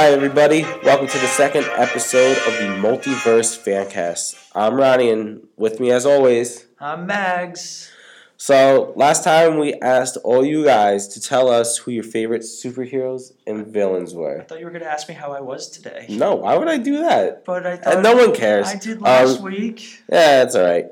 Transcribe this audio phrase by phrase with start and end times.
[0.00, 0.62] Hi, everybody.
[0.82, 4.34] Welcome to the second episode of the Multiverse Fancast.
[4.54, 7.92] I'm Ronnie, and with me, as always, I'm Mags.
[8.38, 13.34] So, last time we asked all you guys to tell us who your favorite superheroes
[13.46, 14.40] and villains were.
[14.40, 16.06] I thought you were going to ask me how I was today.
[16.08, 17.44] No, why would I do that?
[17.44, 18.68] But I thought And no one cares.
[18.68, 20.02] I did last Um, week.
[20.10, 20.86] Yeah, that's all right.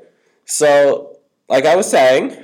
[0.45, 1.17] So,
[1.49, 2.37] like I was saying,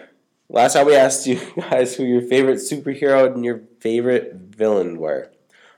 [0.49, 5.29] last time we asked you guys who your favorite superhero and your favorite villain were.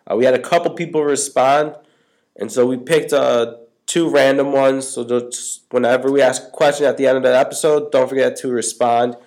[0.09, 1.75] Uh, we had a couple people respond,
[2.35, 4.87] and so we picked uh, two random ones.
[4.87, 8.35] So just whenever we ask a question at the end of the episode, don't forget
[8.37, 9.17] to respond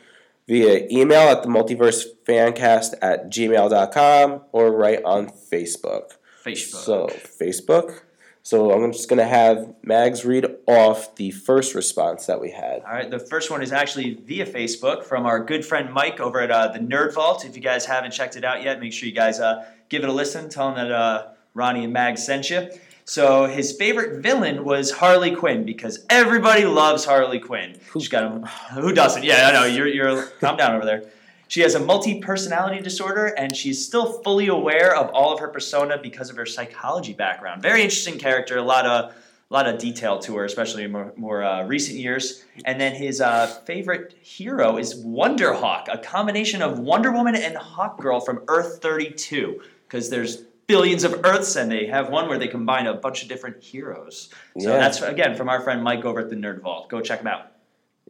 [0.47, 6.13] via email at the multiversefancast at gmail.com or right on Facebook.
[6.45, 6.85] Facebook.
[6.85, 8.01] So, Facebook.
[8.43, 12.81] So I'm just going to have Mags read off the first response that we had.
[12.83, 16.41] All right, the first one is actually via Facebook from our good friend Mike over
[16.41, 17.45] at uh, the Nerd Vault.
[17.45, 20.09] If you guys haven't checked it out yet, make sure you guys uh, give it
[20.09, 20.49] a listen.
[20.49, 22.71] Tell him that uh, Ronnie and Mag sent you.
[23.05, 27.77] So his favorite villain was Harley Quinn because everybody loves Harley Quinn.
[27.93, 28.43] She's got him.
[28.81, 29.25] who doesn't?
[29.25, 29.65] Yeah, I know.
[29.65, 31.03] You're you're calm down over there.
[31.51, 35.99] She has a multi-personality disorder, and she's still fully aware of all of her persona
[36.01, 37.61] because of her psychology background.
[37.61, 38.57] Very interesting character.
[38.57, 41.99] A lot of a lot of detail to her, especially in more, more uh, recent
[41.99, 42.45] years.
[42.65, 47.57] And then his uh, favorite hero is Wonder Hawk, a combination of Wonder Woman and
[47.57, 50.37] Hawk Girl from Earth 32, because there's
[50.69, 54.29] billions of Earths, and they have one where they combine a bunch of different heroes.
[54.57, 54.77] So Yeah.
[54.79, 56.89] that's again from our friend Mike over at the Nerd Vault.
[56.89, 57.51] Go check him out.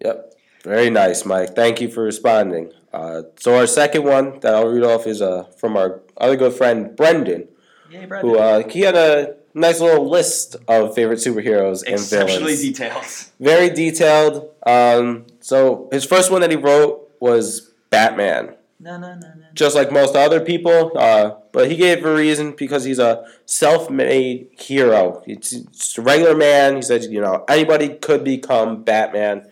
[0.05, 0.35] Yep.
[0.63, 1.55] Very nice, Mike.
[1.55, 2.71] Thank you for responding.
[2.93, 6.53] Uh, so our second one that I'll read off is uh, from our other good
[6.53, 7.49] friend Brendan,
[7.91, 8.31] Yay, Brendan.
[8.31, 12.13] who uh, he had a nice little list of favorite superheroes and villains.
[12.13, 13.05] Exceptionally detailed.
[13.39, 14.51] Very detailed.
[14.67, 18.55] Um, so his first one that he wrote was Batman.
[18.83, 19.45] No, no, no, no.
[19.53, 20.93] just like most other people.
[20.97, 25.23] Uh, but he gave a reason because he's a self-made hero.
[25.27, 26.77] He's just a regular man.
[26.77, 29.47] He said, you know, anybody could become Batman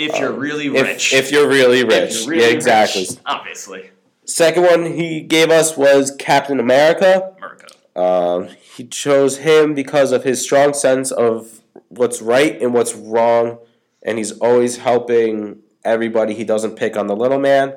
[0.00, 1.12] If you're Um, really rich.
[1.12, 2.20] if you're really If rich.
[2.20, 3.02] you're really yeah, exactly.
[3.02, 3.90] rich, obviously.
[4.24, 7.32] Second one he gave us was Captain America.
[7.36, 7.66] America.
[8.00, 13.58] Um, he chose him because of his strong sense of what's right and what's wrong,
[14.02, 16.34] and he's always helping everybody.
[16.34, 17.74] He doesn't pick on the little man.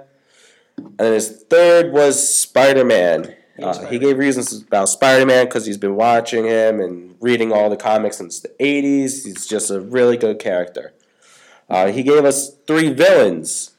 [0.78, 3.36] And his third was Spider Man.
[3.62, 7.70] Uh, he gave reasons about Spider Man because he's been watching him and reading all
[7.70, 9.24] the comics since the 80s.
[9.26, 10.94] He's just a really good character.
[11.74, 13.72] Uh, he gave us three villains.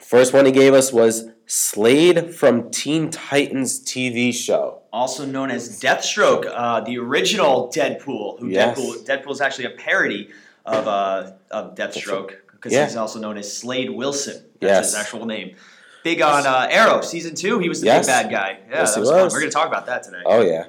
[0.00, 4.78] First one he gave us was Slade from Teen Titans TV show.
[4.90, 8.40] Also known as Deathstroke, uh, the original Deadpool.
[8.40, 8.80] Who Yes.
[8.80, 9.06] Deadpool?
[9.06, 10.30] Deadpool is actually a parody
[10.64, 12.86] of uh, of Deathstroke because Yeah.
[12.86, 14.42] he's also known as Slade Wilson.
[14.58, 14.84] That's Yes.
[14.86, 15.56] his actual name.
[16.02, 17.58] Big on uh, Arrow season two.
[17.58, 18.06] He was the Yes.
[18.06, 18.58] big bad guy.
[18.70, 19.28] Yeah, Yes, that he was, fun.
[19.32, 20.22] We're gonna talk about that today.
[20.24, 20.66] Oh yeah.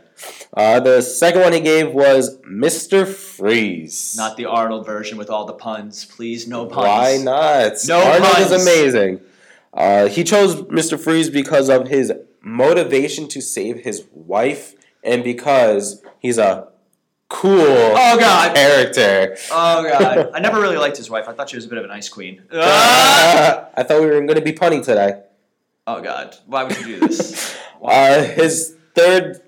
[0.56, 3.08] Uh, the second one he gave was Mr.
[3.08, 4.16] Freeze.
[4.18, 6.04] Not the Arnold version with all the puns.
[6.06, 6.88] Please, no puns.
[6.88, 7.74] Why not?
[7.88, 8.52] No Arnold puns.
[8.52, 9.22] is amazing.
[9.74, 11.00] Uh, he chose Mr.
[11.00, 12.12] Freeze because of his
[12.42, 16.68] motivation to save his wife and because he's a
[17.32, 18.54] cool Oh God.
[18.54, 19.38] character.
[19.52, 20.32] Oh god.
[20.34, 21.28] I never really liked his wife.
[21.30, 22.44] I thought she was a bit of an ice queen.
[22.54, 23.68] Ah!
[23.76, 25.24] I thought we were going to be punny today.
[25.88, 26.36] Oh god.
[26.46, 27.58] Why would you do this?
[27.84, 29.42] Uh, his third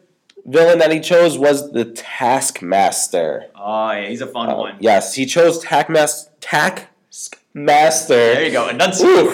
[0.43, 3.45] villain that he chose was the Taskmaster.
[3.55, 4.75] Oh yeah, he's a fun Uh, one.
[4.79, 6.31] Yes, he chose Taskmaster.
[6.41, 8.15] Taskmaster.
[8.15, 8.67] There you go.
[8.69, 9.07] Enunciate.
[9.07, 9.29] Ooh,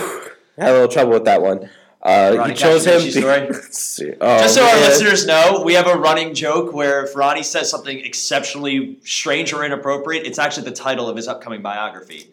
[0.58, 1.70] had a little trouble with that one.
[2.02, 3.02] Uh, Ronnie he chose him.
[3.02, 4.18] Kashimoshi story?
[4.22, 7.70] Oh, Just so our listeners know, we have a running joke where if Ronnie says
[7.70, 12.32] something exceptionally strange or inappropriate, it's actually the title of his upcoming biography.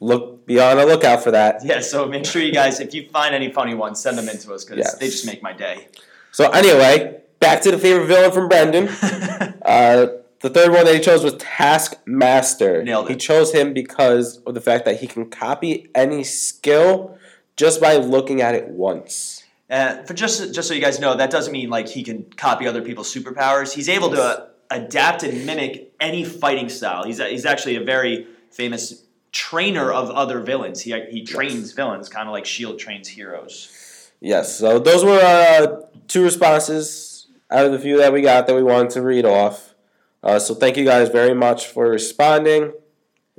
[0.00, 1.64] look be on the lookout for that.
[1.64, 4.38] Yeah, so make sure you guys, if you find any funny ones, send them in
[4.38, 4.94] to us because Yes.
[4.98, 5.88] they just make my day.
[6.30, 8.88] So anyway, back to the favorite villain from Brendan.
[9.68, 10.06] Uh,
[10.40, 12.82] the third one that he chose was Taskmaster.
[12.82, 13.12] Nailed it.
[13.12, 17.18] He chose him because of the fact that he can copy any skill
[17.58, 19.44] just by looking at it once.
[19.68, 22.66] Uh, for just just so you guys know, that doesn't mean like he can copy
[22.66, 23.74] other people's superpowers.
[23.74, 27.04] He's able to uh, adapt and mimic any fighting style.
[27.04, 30.80] He's he's actually a very famous trainer of other villains.
[30.80, 34.10] He he trains villains, kind of like Shield trains heroes.
[34.20, 38.56] Yes, so those were uh, two responses out of the few that we got that
[38.56, 39.74] we wanted to read off.
[40.22, 42.72] Uh, so thank you guys very much for responding.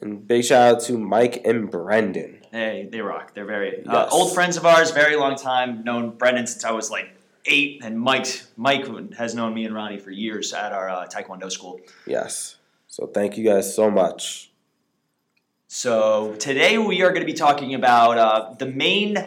[0.01, 2.38] And big shout out to Mike and Brendan.
[2.51, 3.33] They they rock.
[3.33, 4.09] They're very uh, Yes.
[4.11, 4.91] old friends of ours.
[4.91, 5.83] Very long time.
[5.83, 7.15] Known Brendan since I was like
[7.45, 8.85] eight, and Mike Mike
[9.15, 11.79] has known me and Ronnie for years at our uh, Taekwondo school.
[12.05, 12.55] Yes.
[12.87, 14.49] So thank you guys so much.
[15.67, 19.17] So today we are going to be talking about uh, the main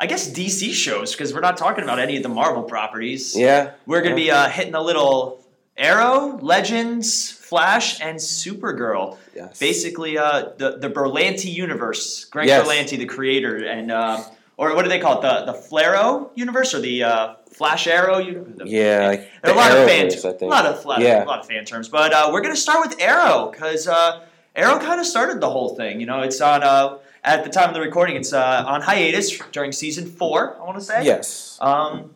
[0.00, 3.36] I guess DC shows because we're not talking about any of the Marvel properties.
[3.36, 3.72] Yeah.
[3.86, 5.44] We're going to be uh, hitting a little
[5.76, 9.18] Arrow, Legends, Flash, and Supergirl.
[9.36, 9.58] Yes.
[9.58, 12.24] Basically, uh, the the Berlanti universe.
[12.24, 12.66] Greg Yes.
[12.66, 14.22] Berlanti, the creator, and uh,
[14.56, 15.22] or what do they call it?
[15.22, 18.56] The the Flarrow universe or the uh, Flash Arrow universe?
[18.64, 19.06] Yeah.
[19.08, 21.24] Like There are a lot of fan, I a lot of, lot, Yeah.
[21.24, 24.24] a lot of fan terms, but uh, we're gonna start with Arrow because uh,
[24.56, 26.00] Arrow kind of started the whole thing.
[26.00, 29.38] You know, it's on uh, at the time of the recording, it's uh, on hiatus
[29.52, 30.56] during season four.
[30.58, 31.04] I want to say.
[31.04, 31.58] Yes.
[31.60, 32.14] Um,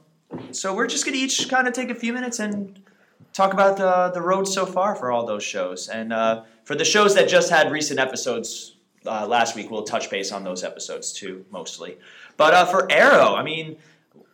[0.51, 2.81] so we're just gonna each kind of take a few minutes and
[3.37, 6.85] talk about the the road so far for all those shows, and uh, for the
[6.85, 8.75] shows that just had recent episodes
[9.05, 11.99] uh, last week, we'll touch base on those episodes too, mostly.
[12.37, 13.77] But uh, for Arrow, I mean,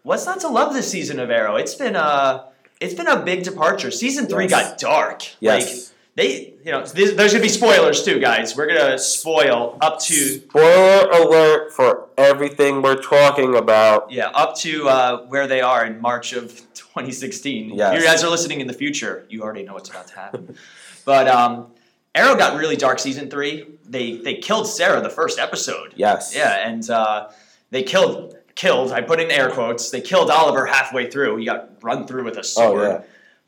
[0.05, 1.57] what's not to love this season of Arrow?
[1.57, 2.45] It's been uh
[2.81, 3.91] it's been a big departure.
[3.91, 4.51] Season three Yes.
[4.71, 5.23] got dark.
[5.41, 5.65] Yes.
[5.67, 8.55] Like they, you know, there's, there's gonna be spoilers too, guys.
[8.55, 14.13] We're gonna spoil up to Spoiler alert for everything we're talking about.
[14.13, 17.71] Yeah, up to uh, where they are in March of 2016.
[17.71, 17.99] Yes.
[17.99, 19.27] You guys are listening in the future.
[19.31, 20.57] You already know what's about to happen.
[21.07, 21.69] but um,
[22.15, 23.67] Arrow got really dark season three.
[23.89, 25.95] They they killed Sara the first episode.
[25.97, 26.35] Yes.
[26.37, 27.31] Yeah, and uh,
[27.71, 28.93] they killed killed.
[28.93, 29.91] I put in air quotes.
[29.91, 31.39] They killed Oliver halfway through.
[31.39, 32.81] He got run through with a sword.
[32.81, 33.03] Oh yeah.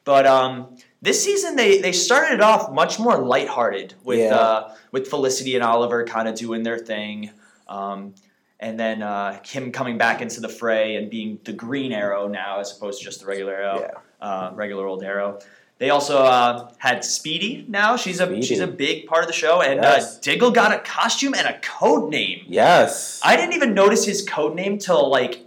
[0.05, 4.35] But um, this season they they started off much more lighthearted with Yeah.
[4.37, 7.31] uh, with Felicity and Oliver kind of doing their thing,
[7.69, 8.15] um,
[8.59, 12.61] and then uh, him coming back into the fray and being the Green Arrow now
[12.61, 14.27] as opposed to just the regular Arrow, Yeah.
[14.27, 15.39] uh, regular old Arrow.
[15.79, 17.97] They also uh, had Speedy now.
[17.97, 18.43] She's a Speedy.
[18.47, 20.17] she's a big part of the show, and Yes.
[20.17, 22.47] uh, Diggle got a costume and a code name.
[22.49, 23.21] Yes.
[23.25, 25.44] I didn't even notice his code name till like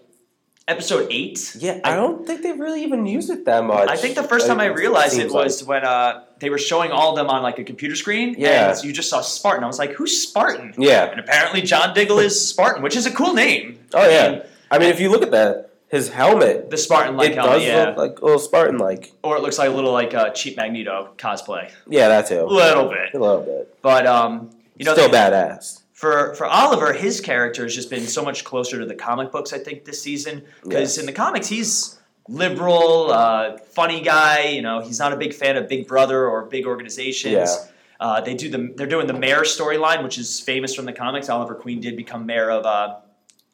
[0.68, 1.56] episode eight.
[1.60, 1.80] yeah.
[1.84, 3.88] I don't think they really even use it that much.
[3.90, 7.12] I think the first time I realized it was when uh, they were showing all
[7.12, 8.72] of them on like a computer screen, Yeah.
[8.76, 9.64] and you just saw Spartan.
[9.64, 11.06] I was like, "Who's Spartan?" Yeah.
[11.10, 13.80] And apparently, John Diggle is Spartan, which is a cool name.
[13.94, 14.30] Oh I yeah.
[14.32, 14.42] mean,
[14.72, 17.66] I mean, if you look at that, his helmet, the Spartan like it helmet, does
[17.66, 19.14] yeah, look like a little Spartan like.
[19.24, 22.42] or it looks like a little like uh, cheap Magneto cosplay, Yeah, that too.
[22.42, 23.14] a little bit.
[23.14, 23.74] A little bit.
[23.82, 25.77] But um, you know, Still they- badass.
[25.98, 29.52] For for Oliver, his character has just been so much closer to the comic books.
[29.52, 30.98] I think this season because Yes.
[31.00, 31.98] in the comics he's
[32.30, 34.44] liberal, uh, funny guy.
[34.58, 37.34] You know, he's not a big fan of Big Brother or big organizations.
[37.34, 37.56] Yeah.
[38.00, 41.30] Uh, they do the they're doing the mayor storyline, which is famous from the comics.
[41.30, 42.98] Oliver Queen did become mayor of uh,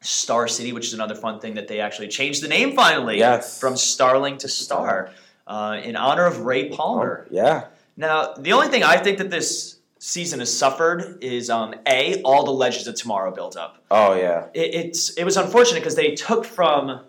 [0.02, 3.58] Star City, which is another fun thing that they actually changed the name finally Yes.
[3.58, 5.10] from Starling to Star
[5.46, 7.26] uh, in honor of Ray Palmer.
[7.30, 7.68] Yeah.
[7.96, 12.44] Now, the only thing I think that this season has suffered is um, a all
[12.44, 13.82] the Legends of Tomorrow built up.
[13.90, 14.48] Oh yeah.
[14.52, 17.00] It, it's it was unfortunate because they took from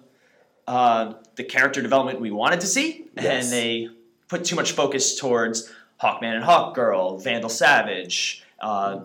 [0.66, 3.44] uh, the character development we wanted to see, Yes.
[3.44, 3.90] and they
[4.30, 5.70] put too much focus towards
[6.02, 9.02] Hawkman and Hawkgirl, Vandal Savage, uh,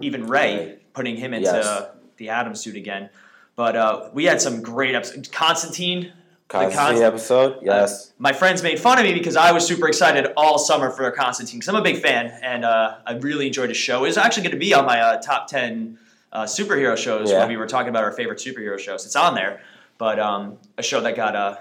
[0.00, 1.86] even Ray, putting him into Yes.
[2.16, 3.10] the Atom suit again.
[3.54, 5.28] But uh, we had some great episodes.
[5.28, 6.12] Constantine,
[6.48, 7.58] Constantine episode.
[7.62, 8.12] Yes.
[8.18, 11.58] my friends made fun of me because I was super excited all summer for Constantine
[11.58, 14.04] because I'm a big fan and uh, I really enjoyed his show.
[14.04, 15.98] It was actually going to be on my uh, top 10
[16.32, 17.40] uh, superhero shows Yeah.
[17.40, 19.04] when we were talking about our favorite superhero shows.
[19.04, 19.60] It's on there,
[19.98, 21.56] but um, a show that got uh,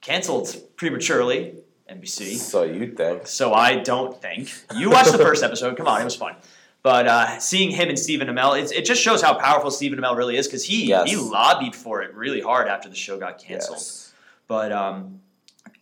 [0.00, 1.54] canceled prematurely,
[1.90, 2.36] NBC.
[2.36, 3.26] so you think?
[3.26, 4.50] So I don't think.
[4.76, 5.76] You watched the first episode.
[5.76, 6.36] Come on, it was fun.
[6.82, 10.16] But uh, seeing him and Stephen Amell, it's, it just shows how powerful Stephen Amell
[10.16, 11.08] really is because he, Yes.
[11.10, 13.76] he lobbied for it really hard after the show got canceled.
[13.78, 14.12] Yes.
[14.48, 15.20] But um,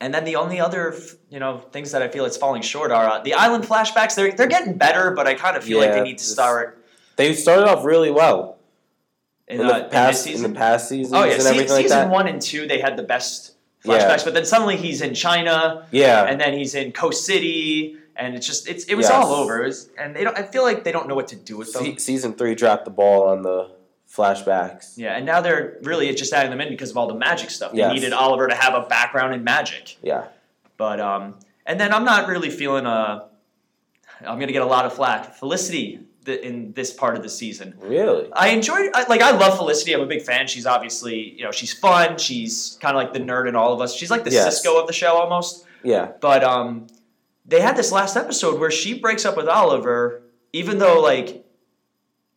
[0.01, 0.95] and then the only other
[1.31, 4.15] you know things that I feel it's falling short are uh, the island flashbacks.
[4.15, 6.85] They're they're getting better, but I kind of feel like they need to start
[7.17, 8.59] They started off really well
[9.49, 10.53] in, in, uh, the in this past in season.
[10.53, 12.97] the past seasons oh yeah, and se- everything like season one and two they had
[12.97, 13.99] the best Yeah.
[13.99, 16.25] flashbacks, but then suddenly he's in China Yeah.
[16.25, 17.97] and then he's in Coast City.
[18.17, 19.15] And it's just it's it was Yes.
[19.15, 20.37] all over, it was, and they don't.
[20.37, 21.85] I feel like they don't know what to do with them.
[21.85, 23.71] Se- season three dropped the ball on the
[24.15, 24.95] flashbacks.
[24.97, 27.73] Yeah, and now they're really just adding them in because of all the magic stuff.
[27.73, 27.93] They Yes.
[27.95, 29.97] needed Oliver to have a background in magic.
[30.03, 30.25] Yeah.
[30.77, 31.37] But um,
[31.67, 33.27] and then I'm not really feeling uh,
[34.27, 35.35] I'm gonna get a lot of flack.
[35.37, 37.75] Felicity in this part of the season.
[37.81, 38.29] Really?
[38.33, 39.95] I enjoyed I, like I love Felicity.
[39.95, 40.47] I'm a big fan.
[40.47, 42.19] She's obviously you know she's fun.
[42.19, 43.95] She's kind of like the nerd in all of us.
[43.95, 44.45] She's like the Yes.
[44.57, 45.65] Cisco of the show almost.
[45.83, 46.13] Yeah.
[46.21, 46.87] But um,
[47.47, 51.45] they had this last episode where she breaks up with Oliver, even though like.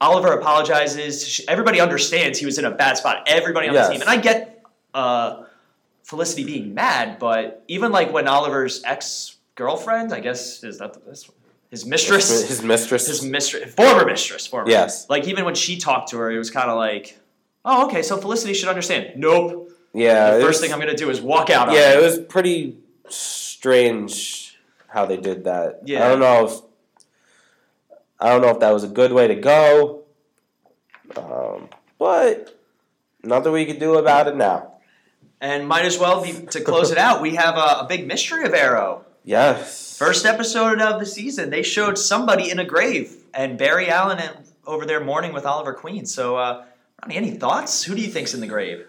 [0.04, 1.42] Oliver apologizes.
[1.48, 3.24] Everybody understands he was in a bad spot.
[3.28, 3.88] Everybody on Yes.
[3.88, 5.44] the team, and I get uh,
[6.04, 11.00] Felicity being mad, but even like when Oliver's ex girlfriend, I guess is that the,
[11.10, 11.30] this,
[11.72, 13.08] his mistress, His mistress.
[13.08, 14.70] his mistress, former mistress, former.
[14.70, 15.10] yes.
[15.10, 17.18] Like even when she talked to her, it was kind of like,
[17.66, 19.14] oh, okay, so Felicity should understand.
[19.16, 19.70] Nope.
[19.94, 20.36] Yeah.
[20.36, 21.72] the first was- thing I'm gonna do is walk out.
[21.72, 22.78] Yeah, it was pretty
[23.10, 24.58] strange
[24.88, 25.82] how they did that.
[25.86, 26.06] Yeah.
[26.06, 26.54] I don't know if
[28.24, 30.04] I don't know if that was a good way to go.
[31.18, 31.68] Um,
[32.00, 32.58] but
[33.22, 34.76] nothing we can do about it now.
[35.42, 37.22] And might as well be to close it out.
[37.22, 39.04] We have a, a big mystery of Arrow.
[39.26, 39.98] Yes.
[39.98, 44.38] First episode of the season, they showed somebody in a grave, and Barry Allen and-
[44.66, 46.06] over there mourning with Oliver Queen.
[46.06, 46.64] So, uh,
[47.02, 47.84] Ronnie, any thoughts?
[47.84, 48.86] Who do you think's in the grave?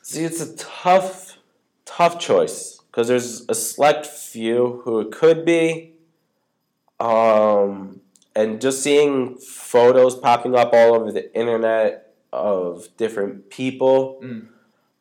[0.00, 1.36] See, it's a tough,
[1.84, 5.92] tough choice because there's a select few who it could be.
[6.98, 8.01] Um,
[8.34, 14.20] and just seeing photos popping up all over the internet of different people.
[14.22, 14.48] Mm.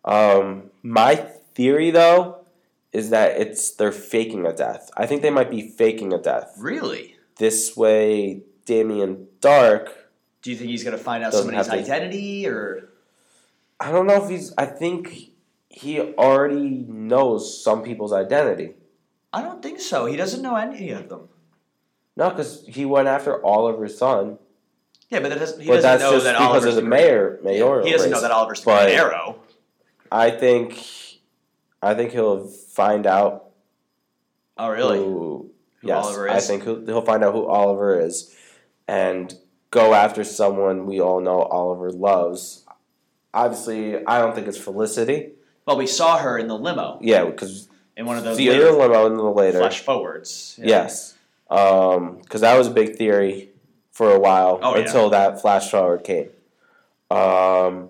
[0.04, 2.46] Um, my theory, though,
[2.92, 4.90] is that it's they're faking a death.
[4.98, 6.56] I think they might be faking a death.
[6.58, 7.16] Really?
[7.38, 9.90] This way, Damien Darhk.
[10.42, 12.90] Do you think he's going to find out somebody's to- identity, or
[13.80, 14.54] I don't know if he's.
[14.58, 15.32] I think
[15.70, 18.74] he already knows some people's identity.
[19.34, 20.06] I don't think so.
[20.08, 21.30] He doesn't know any of them.
[22.22, 24.38] No, because he went after Oliver's son.
[25.10, 27.84] Yeah, but that doesn't, he but doesn't know that because Oliver's of the mayor mayoral
[27.84, 28.16] He doesn't race.
[28.16, 29.40] know that Oliver's But- Arrow.
[30.12, 30.78] I think,
[31.82, 33.46] I think he'll find out
[34.58, 35.00] Oh, really?
[35.00, 35.50] who.
[35.80, 36.34] Who yes, Oliver is?
[36.34, 38.36] I think he'll, he'll find out who Oliver is,
[38.88, 39.34] and
[39.72, 42.64] go after someone we all know Oliver loves.
[43.34, 45.32] Obviously, I don't think it's Felicity.
[45.66, 48.72] Well, we saw her in the limo Yeah, because in one of those the later
[48.74, 49.58] limo and the later.
[49.60, 50.56] flash forwards.
[50.60, 50.68] Yeah.
[50.68, 51.11] Yes,
[51.52, 53.50] because that was a big theory
[53.92, 54.84] for a while Oh, yeah.
[54.84, 56.30] until that flash forward came.
[57.12, 57.90] Um,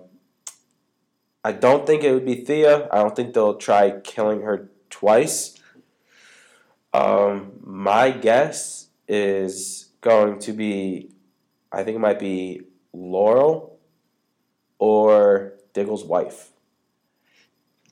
[1.44, 2.88] I don't think it would be Thea.
[2.92, 5.54] I don't think they'll try killing her twice.
[6.92, 11.10] Um, my guess is going to be,
[11.70, 13.78] I think it might be Laurel
[14.80, 16.48] or Diggle's wife.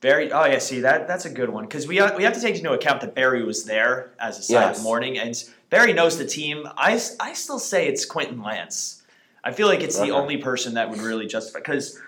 [0.02, 0.32] Very.
[0.32, 0.58] Oh yeah.
[0.58, 3.02] See that that's a good one because we have, we have to take into account
[3.02, 4.82] that Barry was there as a side Yes.
[4.82, 5.34] mourning, and
[5.70, 6.66] Barry knows the team.
[6.76, 9.02] I, I still say it's Quentin Lance.
[9.42, 11.98] I feel like it's the only person that would really justify because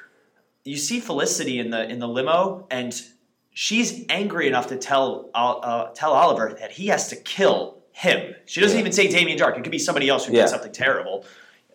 [0.65, 3.01] you see Felicity in the in the limo, and
[3.55, 8.35] she's angry enough to tell uh, tell Oliver that he has to kill him.
[8.45, 9.57] She doesn't even say Damien Darhk.
[9.57, 10.43] It could be somebody else who Yeah.
[10.43, 11.25] did something terrible.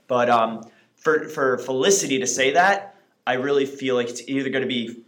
[0.08, 4.62] But um, for for Felicity to say that, I really feel like it's either going
[4.62, 5.04] to be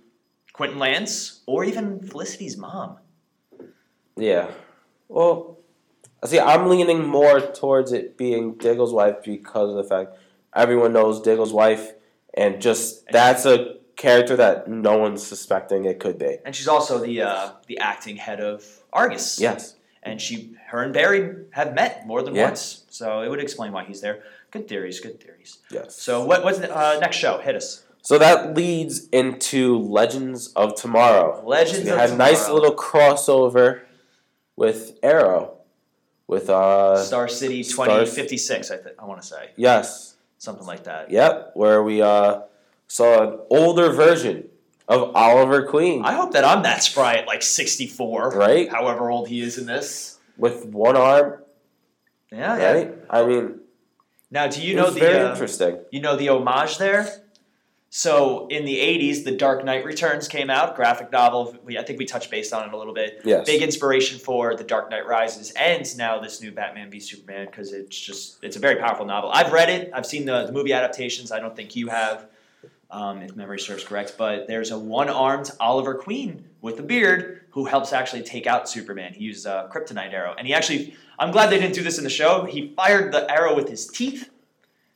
[0.53, 2.97] Quentin Lance or even Felicity's mom.
[4.17, 4.49] Yeah.
[5.07, 5.58] Well,
[6.25, 10.15] see, I'm leaning more towards it being Diggle's wife because of the fact
[10.55, 11.93] everyone knows Diggle's wife,
[12.33, 16.37] and just that's a character that no one's suspecting it could be.
[16.45, 19.39] And she's also the uh, the acting head of Argus.
[19.39, 19.75] Yes.
[20.01, 22.45] And she, her and Barry have met more than Yeah.
[22.45, 24.23] once, so it would explain why he's there.
[24.49, 25.59] Good theories, good theories.
[25.69, 25.95] Yes.
[26.01, 27.39] So what, what's the uh, next show?
[27.39, 27.83] Hit us.
[28.01, 31.43] So that leads into Legends of Tomorrow.
[31.45, 33.81] Legends We of had a nice little crossover
[34.55, 35.57] with Arrow,
[36.29, 38.69] with uh Star City twenty fifty six.
[38.71, 41.09] I think I want to say yes, something like that.
[41.11, 42.41] yep, where we uh
[42.87, 44.47] saw an older version
[44.87, 48.69] of Oliver Queen I hope that I'm that spry at like sixty four, Right.
[48.69, 50.19] However old he is in this.
[50.37, 51.41] with one arm,
[52.31, 52.91] Yeah, yeah.
[53.09, 53.59] I mean,
[54.31, 55.79] Now, do you know the very uh, interesting.
[55.91, 57.09] You know the homage there?
[57.91, 61.55] So in the 80s, The Dark Knight Returns came out, graphic novel.
[61.63, 63.21] We, I think we touched base on it a little bit.
[63.25, 63.47] Yes.
[63.47, 67.73] Big inspiration for The Dark Knight Rises and now this new Batman v Superman because
[67.73, 69.31] it's just, it's a very powerful novel.
[69.31, 71.31] I've read it, I've seen the, the movie adaptations.
[71.31, 72.27] I don't think you have,
[72.91, 74.15] um, if memory serves correct.
[74.19, 78.69] But there's a one armed Oliver Queen with a beard who helps actually take out
[78.69, 79.13] Superman.
[79.13, 80.35] He uses a kryptonite arrow.
[80.37, 82.45] And he actually, I'm glad they didn't do this in the show.
[82.45, 84.29] He fired the arrow with his teeth.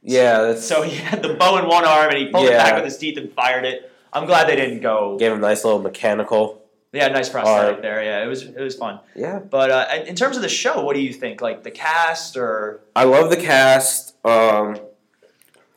[0.04, 2.76] Yeah, that's So he had the bow in one arm and he pulled it back
[2.76, 3.90] with his teeth and fired it.
[4.12, 5.18] I'm glad they didn't go.
[5.18, 6.62] gave him a nice little mechanical.
[6.92, 7.82] Yeah, nice prosthetic Arm.
[7.82, 8.04] there.
[8.04, 9.00] Yeah, it was it was fun.
[9.16, 11.42] Yeah, But uh, in- terms of the show, what do you think?
[11.42, 14.14] Like the cast or I love the cast.
[14.24, 14.78] Um,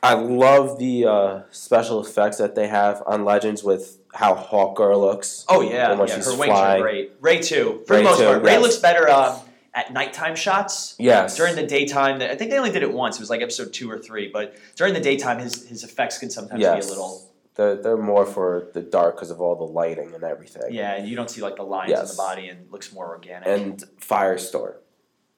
[0.03, 5.47] I love the uh, special effects that they have on Legends with how Hawkgirl looks.
[5.49, 6.81] oh yeah, yeah her wings flying.
[6.83, 7.13] are great.
[7.21, 8.43] Ray too, for Ray the most too, part.
[8.43, 9.37] Ray looks better um,
[9.77, 10.97] at nighttime shots.
[10.99, 11.37] Yes.
[11.37, 13.17] During the daytime, I think they only did it once.
[13.17, 14.29] It was like episode two or three.
[14.29, 16.87] But during the daytime, his his effects can sometimes yes.
[16.87, 20.25] be a little They're, they're more for the dark because of all the lighting and
[20.25, 20.73] everything.
[20.73, 20.95] yeah.
[20.97, 22.11] And you don't see like the lines in Yes.
[22.11, 23.47] the body and it looks more organic.
[23.49, 24.75] And Firestorm.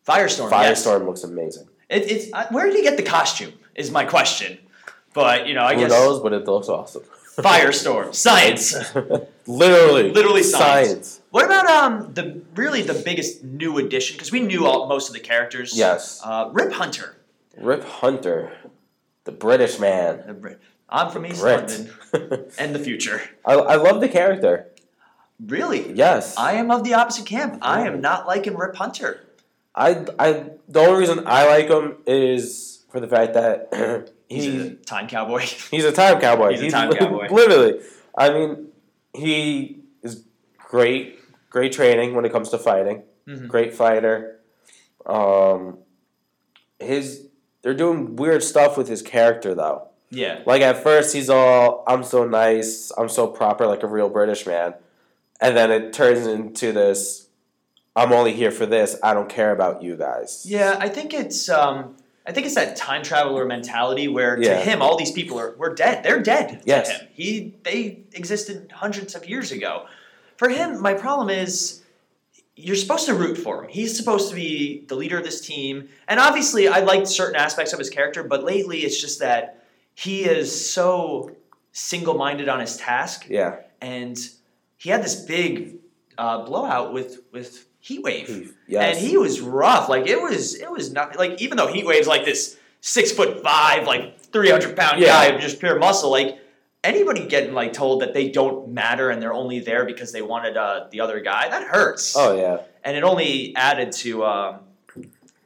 [0.07, 0.87] Firestorm, yes.
[0.87, 1.69] Firestorm looks amazing.
[1.91, 3.53] It, it's uh, where did he get the costume?
[3.75, 4.59] Is my question.
[5.15, 7.03] But you know, I Who guess knows, but it looks awesome.
[7.43, 8.75] Firestorm, science.
[9.47, 10.11] Literally.
[10.11, 11.21] Literally science.
[11.31, 14.17] What about um the really the biggest new addition?
[14.17, 15.77] Because we knew all, most of the characters.
[15.77, 16.21] Yes.
[16.25, 17.17] Uh, Rip Hunter.
[17.57, 18.53] Rip Hunter.
[19.25, 20.23] The British man.
[20.27, 20.61] The Brit.
[20.89, 21.61] I'm from East Brit.
[22.13, 23.21] London and the future.
[23.45, 24.69] I, I love the character.
[25.45, 26.37] Really, Yes.
[26.37, 27.59] I am of the opposite camp.
[27.63, 29.21] I am not liking Rip Hunter.
[29.75, 34.59] I, I the only reason I like him is for the fact that He's he
[34.59, 35.41] a time cowboy.
[35.71, 36.51] he's a time cowboy.
[36.53, 37.29] He's a time cowboy.
[37.31, 37.81] Literally,
[38.17, 38.69] I mean,
[39.15, 40.25] he is
[40.59, 41.19] great,
[41.51, 43.03] great training when it comes to fighting.
[43.27, 43.49] Mhm.
[43.49, 44.41] Great fighter.
[45.07, 45.79] Um,
[46.79, 47.27] his
[47.63, 49.89] they're doing weird stuff with his character though.
[50.11, 50.43] yeah.
[50.47, 54.47] Like at first he's all I'm so nice, I'm so proper like a real British
[54.47, 54.75] man.
[55.41, 57.29] And then it turns into this
[57.97, 58.97] I'm only here for this.
[59.03, 60.45] I don't care about you guys.
[60.47, 61.97] Yeah, I think it's um,
[62.29, 65.75] I think it's that time traveler mentality where to him all these people are we're
[65.75, 66.05] dead.
[66.05, 66.89] They're dead Yes.
[66.89, 67.09] to him.
[67.15, 69.87] He they existed hundreds of years ago.
[70.37, 71.83] For him, my problem is
[72.55, 73.71] you're supposed to root for him.
[73.71, 75.89] He's supposed to be the leader of this team.
[76.07, 80.25] And obviously I liked certain aspects of his character, but lately it's just that he
[80.25, 81.35] is so
[81.73, 83.57] single-minded on his task Yeah.
[83.81, 84.19] and
[84.77, 85.77] he had this big
[86.19, 88.53] uh, blowout with with Heatwave.
[88.67, 88.97] Yes.
[88.99, 89.89] And he was rough.
[89.89, 93.87] Like it was, it was not like even though Heatwave's like this six foot five,
[93.87, 95.09] like three hundred pound Yeah.
[95.09, 96.11] guy, of just pure muscle.
[96.11, 96.39] Like
[96.85, 100.57] anybody getting like told that they don't matter and they're only there because they wanted
[100.57, 102.15] uh, the other guy, that hurts.
[102.17, 102.61] oh yeah.
[102.85, 104.61] And it only added to um,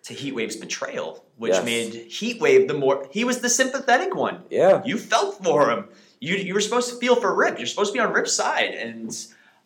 [0.04, 1.64] to Heatwave's betrayal, which Yes.
[1.64, 4.42] made Heatwave the more he was the sympathetic one.
[4.50, 4.82] Yeah.
[4.84, 5.88] You felt for him.
[6.20, 7.58] You you were supposed to feel for Rip.
[7.58, 9.12] You're supposed to be on Rip's side, and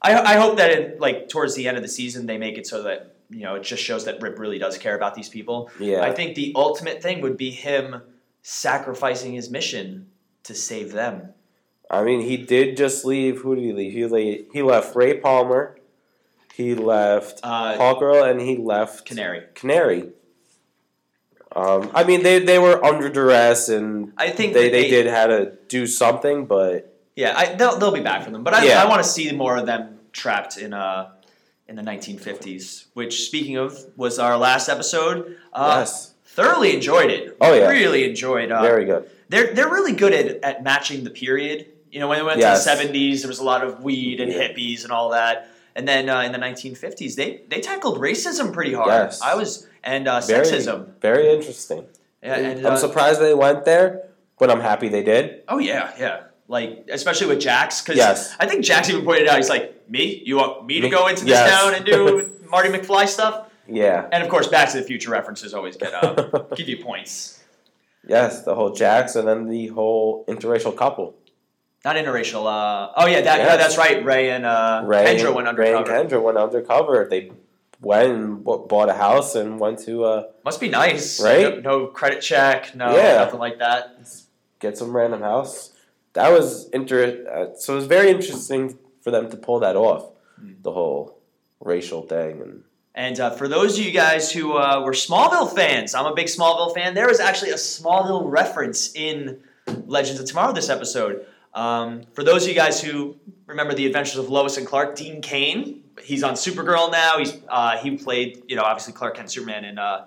[0.03, 2.67] I I hope that in, like towards the end of the season they make it
[2.67, 5.71] so that you know it just shows that Rip really does care about these people.
[5.81, 6.03] Yeah.
[6.03, 8.03] I think the ultimate thing would be him
[8.43, 10.09] sacrificing his mission
[10.45, 11.31] to save them.
[11.91, 13.41] I mean, he did just leave.
[13.43, 13.93] Who did he leave?
[13.93, 15.79] He le- he left Ray Palmer.
[16.55, 19.43] He left Uh, Hawk Girl, and he left Canary.
[19.55, 20.11] Canary.
[21.55, 25.07] Um, I mean, they, they were under duress, and I think they, that they did
[25.07, 28.65] have to do something, but Yeah, I, they'll they'll be back for them, but I,
[28.67, 28.83] Yeah.
[28.83, 31.11] I want to see more of them trapped in uh
[31.69, 32.87] in the 1950s.
[32.95, 35.37] Which, speaking of, was our last episode.
[35.53, 37.37] Uh, yes, Thoroughly enjoyed it.
[37.41, 37.69] Oh, yeah.
[37.69, 38.53] really enjoyed.
[38.53, 39.11] Uh, very good.
[39.31, 41.67] they're they're really good at, at matching the period.
[41.91, 42.65] You know, when they went Yes.
[42.65, 44.49] to the 70s, there was a lot of weed and Yeah.
[44.49, 45.49] hippies and all that.
[45.75, 48.89] And then uh, in the 1950s, they they tackled racism pretty hard.
[48.89, 49.23] Yes.
[49.23, 50.99] I was and uh, Very, sexism.
[51.01, 51.87] very interesting.
[52.23, 55.43] Yeah, and, I'm uh, surprised they went there, but I'm happy they did.
[55.49, 56.21] Oh yeah, yeah.
[56.49, 58.37] Like especially with Jax, because Yes.
[58.39, 59.37] I think Jax even pointed out.
[59.37, 60.23] He's like, "Me?
[60.25, 61.51] You want me to go into this Yes.
[61.61, 64.09] town and do Marty McFly stuff?" Yeah.
[64.13, 66.13] And of course, Back to the Future references always get uh,
[66.57, 67.43] give you points.
[68.07, 71.17] yes, the whole Jax and then the whole interracial couple.
[71.85, 72.47] Not interracial.
[72.47, 73.49] Uh, oh yeah, that, Yes.
[73.49, 74.05] yeah, that's right.
[74.05, 76.11] Ray and uh, Ray, Kendra went undercover Ray and.
[76.11, 77.07] Kendra went undercover.
[77.11, 77.33] They
[77.81, 81.63] went and bought a house and went to uh, Must be nice, Right?
[81.63, 83.17] No, no credit check, no Yeah.
[83.25, 83.99] nothing like that.
[84.61, 85.73] get some random house.
[86.17, 87.25] That was inter.
[87.31, 90.05] Uh, so it was very interesting for them to pull that off,
[90.41, 90.53] Hmm.
[90.63, 91.19] the whole
[91.61, 92.63] racial thing and
[92.95, 96.27] And uh, for those of you guys who uh, were Smallville fans, I'm a big
[96.27, 96.95] Smallville fan.
[96.95, 99.41] There was actually a Smallville reference in
[99.87, 101.27] Legends of Tomorrow this episode.
[101.55, 105.21] Um, for those of you guys who remember the Adventures of Lois and Clark, Dean
[105.23, 107.19] Cain, he's on Supergirl now.
[107.19, 110.07] He's uh, he played you know obviously Clark Kent Superman in uh,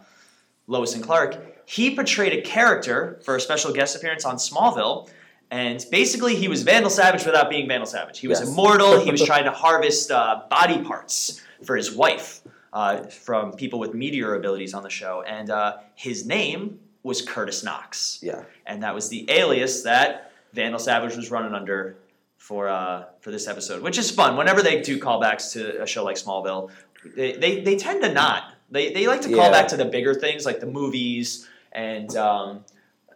[0.67, 1.38] Lois and Clark.
[1.65, 5.10] He portrayed a character for a special guest appearance on Smallville.
[5.52, 8.20] And basically, he was Vandal Savage without being Vandal Savage.
[8.20, 8.50] He was Yes.
[8.50, 9.00] immortal.
[9.00, 13.94] He was trying to harvest uh, body parts for his wife uh, from people with
[13.96, 15.24] meteor abilities on the show.
[15.24, 18.20] And uh, his name was Curtis Knox.
[18.22, 18.44] yeah.
[18.68, 21.96] And that was the alias that Vandal Savage was running under
[22.38, 24.38] for uh, for this episode, which is fun.
[24.38, 26.70] Whenever they do callbacks to a show like Smallville,
[27.16, 28.54] they, they, they tend to not.
[28.72, 29.52] They, they like to call Yeah.
[29.52, 32.64] back to the bigger things like the movies and um,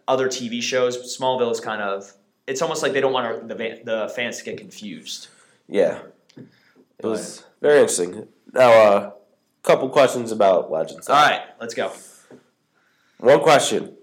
[0.08, 1.16] other TV shows.
[1.16, 2.12] Smallville is kind of
[2.46, 5.28] it's almost like they don't want the va- the fans to get confused.
[5.68, 6.00] Yeah.
[6.36, 8.28] It was very interesting.
[8.52, 9.10] Now, a uh,
[9.62, 11.08] couple questions about Legends.
[11.08, 11.92] All right, let's go.
[13.18, 13.96] One question.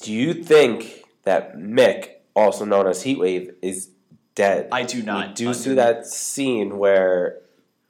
[0.00, 3.90] Do you think that Mick, also known as Heatwave, is
[4.34, 4.68] dead?
[4.72, 5.34] I do not.
[5.34, 7.40] Do see that scene where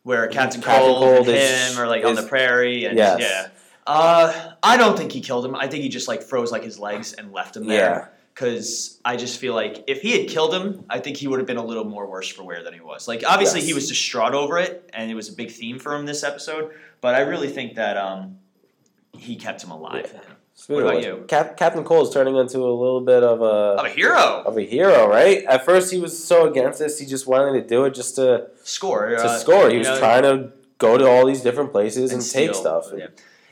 [0.03, 3.21] where Captain, Captain Cold, Cold and is- him are like on the prairie and Yes.
[3.21, 3.49] yeah.
[3.87, 5.55] Uh, I don't think he killed him.
[5.55, 8.09] I think he just like froze like his legs and left him there.
[8.11, 8.20] Yeah.
[8.40, 11.46] Because I just feel like if he had killed him, I think he would have
[11.46, 13.07] been a little more worse for wear than he was.
[13.07, 16.07] Like obviously he was distraught over it, and it was a big theme for him
[16.07, 16.72] this episode.
[17.03, 18.38] But I really think that um,
[19.12, 20.18] he kept him alive.
[20.68, 21.26] What about you?
[21.29, 24.57] Cap- Captain Cold is turning into a little bit of a Of a hero of
[24.57, 25.44] a hero, right?
[25.44, 28.48] At first, he was so against this; he just wanted to do it just to
[28.64, 29.68] score to uh, score.
[29.68, 32.46] He was know, trying to go to all these different places and, steal.
[32.46, 32.87] take stuff.
[32.96, 33.09] Yeah.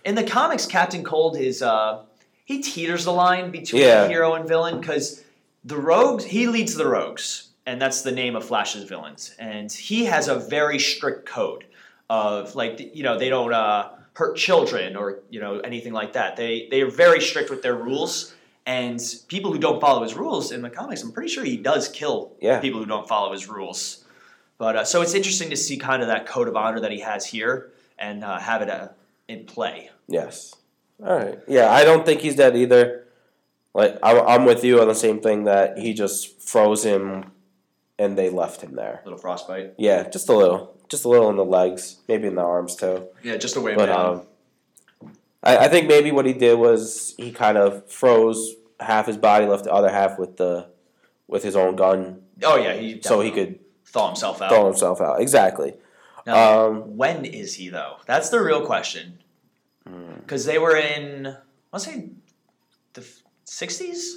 [0.06, 2.04] In the comics, Captain Cold is uh,
[2.48, 4.08] he teeters the line between Yeah.
[4.08, 5.22] hero and villain because
[5.64, 10.06] the rogues he leads the rogues, and that's the name of Flash's villains, and he
[10.06, 11.66] has a very strict code
[12.08, 16.36] of like you know they don't uh, hurt children or you know anything like that.
[16.36, 18.34] They they are very strict with their rules.
[18.64, 21.88] And people who don't follow his rules in the comics, I'm pretty sure he does
[21.88, 22.60] kill Yeah.
[22.60, 24.04] people who don't follow his rules.
[24.58, 27.00] But uh, so it's interesting to see kind of that code of honor that he
[27.00, 28.88] has here and uh, have it uh,
[29.26, 29.88] in play.
[30.06, 30.54] Yes.
[31.04, 31.38] All right.
[31.46, 33.04] Yeah, I don't think he's dead either.
[33.74, 37.30] Like I'm, I'm with you on the same thing that he just froze him,
[37.98, 39.02] and they left him there.
[39.04, 39.74] little frostbite.
[39.78, 43.06] Yeah, just a little, just a little in the legs, maybe in the arms too.
[43.22, 43.74] Yeah, just a way.
[43.76, 44.22] But um,
[45.42, 49.46] I, I think maybe what he did was he kind of froze half his body,
[49.46, 50.68] left the other half with the
[51.28, 54.48] with his own gun, oh yeah, he so he could thaw himself out.
[54.50, 55.20] throw himself out.
[55.20, 55.74] Exactly.
[56.26, 57.96] Now, Um, when is he though?
[58.06, 59.18] That's the real question.
[59.88, 60.14] Hmm.
[60.20, 61.30] Because they were in, I
[61.72, 62.10] want to say,
[62.94, 63.04] the
[63.46, 64.16] '60s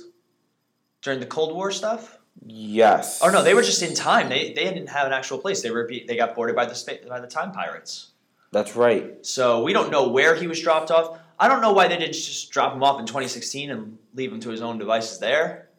[1.02, 2.18] during the Cold War stuff.
[2.46, 3.22] yes.
[3.24, 4.30] Oh no, they were just in time.
[4.30, 5.62] They they didn't have an actual place.
[5.62, 8.12] They were be- they got boarded by the spa- by the time pirates.
[8.52, 9.26] That's right.
[9.26, 11.18] So we don't know where he was dropped off.
[11.40, 14.40] I don't know why they didn't just drop him off in 2016 and leave him
[14.42, 15.70] to his own devices there.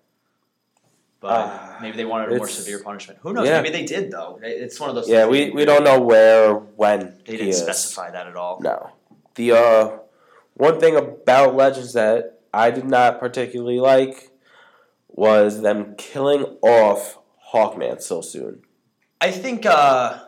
[1.20, 3.20] But Ah, maybe they wanted a more severe punishment.
[3.22, 3.46] Who knows?
[3.46, 3.60] Yeah.
[3.60, 4.40] Maybe they did though.
[4.42, 5.08] It's one of those.
[5.08, 7.58] Yeah, things we, we don't know where or when They didn't is.
[7.60, 8.58] specify that at all.
[8.60, 8.90] No.
[9.34, 9.98] The uh,
[10.54, 14.30] one thing about Legends that I did not particularly like
[15.08, 17.18] was them killing off
[17.52, 18.62] Hawkman so soon.
[19.20, 20.18] I think uh,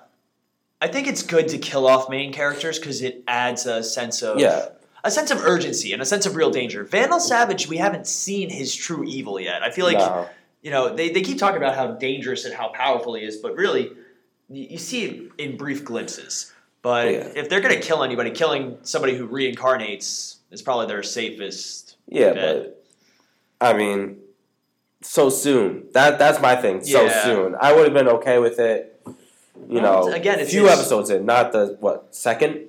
[0.81, 4.39] I think it's good to kill off main characters because it adds a sense of
[4.39, 4.69] Yeah.
[5.03, 6.85] a sense of urgency and a sense of real danger.
[6.85, 9.63] Vandal Savage, we haven't seen his true evil yet.
[9.63, 10.29] I feel like no.
[10.63, 13.57] you know they, they keep talking about how dangerous and how powerful he is, but
[13.57, 13.91] really
[14.49, 16.53] you, you see it in brief glimpses.
[16.85, 17.29] But Yeah.
[17.35, 21.97] if they're gonna kill anybody, killing somebody who reincarnates is probably their safest.
[22.07, 22.57] Yeah, bet.
[22.57, 22.85] but
[23.61, 24.19] I mean,
[25.01, 25.87] so soon.
[25.95, 26.85] That that's my thing.
[26.85, 27.25] So Yeah.
[27.25, 27.57] soon.
[27.59, 29.01] I would have been okay with it.
[29.69, 32.67] You Well, know, again, a few episodes in, not the what second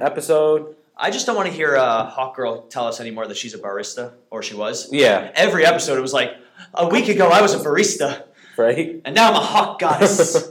[0.00, 0.76] episode.
[0.96, 3.58] I just don't want to hear uh, Hawk Girl tell us anymore that she's a
[3.58, 4.88] barista or she was.
[4.92, 6.34] Yeah, Every episode, it was like
[6.74, 8.22] a week ago I was a barista,
[8.56, 9.00] right.
[9.04, 10.50] and now I'm a hawk goddess.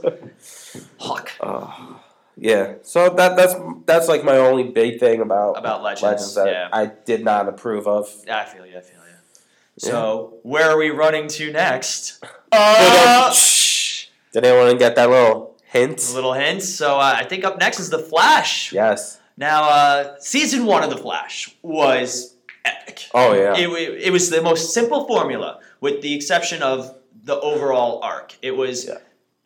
[0.98, 2.00] hawk Oh,
[2.40, 2.74] yeah.
[2.82, 3.54] So that that's
[3.86, 6.02] that's like my only big thing about about legends.
[6.02, 8.08] Legends that yeah, I did not approve of.
[8.30, 8.76] I feel you.
[8.76, 9.14] I feel you.
[9.78, 12.22] So where are we running to next?
[12.52, 13.32] Uh,
[14.32, 16.10] Did anyone get that little hint?
[16.14, 16.62] little hint.
[16.64, 18.72] So uh, I think up next is the Flash.
[18.72, 19.20] Yes.
[19.36, 23.06] Now, uh, season one of the Flash was epic.
[23.14, 23.56] Oh yeah.
[23.56, 23.68] It,
[24.06, 28.34] it was the most simple formula, with the exception of the overall arc.
[28.42, 28.98] It was Yeah.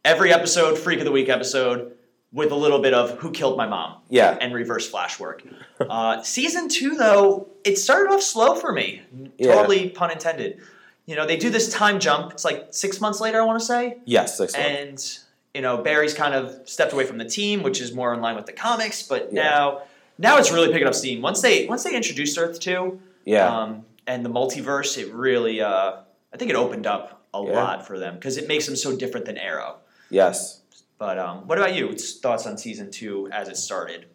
[0.05, 1.94] every episode, Freak of the Week episode,
[2.35, 4.37] with a little bit of Who Killed My Mom yeah.
[4.41, 5.43] and reverse Flash work.
[5.81, 9.03] Uh, season two, though, it started off slow for me.
[9.39, 9.55] Yeah.
[9.55, 10.61] Totally pun intended.
[11.07, 12.33] You know, they do this time jump.
[12.33, 13.99] It's like six months later, I want to say.
[14.05, 14.37] Yes.
[14.39, 14.69] Six months.
[14.69, 15.19] And,
[15.55, 18.35] you know, Barry's kind of stepped away from the team, which is more in line
[18.37, 19.43] with the comics, but Yeah.
[19.43, 19.83] now.
[20.19, 21.23] Now it's really picking up steam.
[21.23, 23.47] Once they once they introduced Earth two, Yeah.
[23.49, 25.93] um, and the multiverse, it really, uh,
[26.33, 27.53] I think it opened up a Yeah.
[27.53, 29.77] lot for them because it makes them so different than Arrow.
[30.11, 30.61] yes.
[30.99, 31.89] But um, what about you?
[31.89, 34.07] What's Thoughts on season two as it started?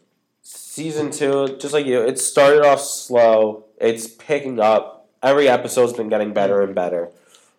[0.42, 3.65] Season two, just like you, it started off slow.
[3.80, 5.08] It's picking up.
[5.22, 7.10] Every episode's been getting better and better,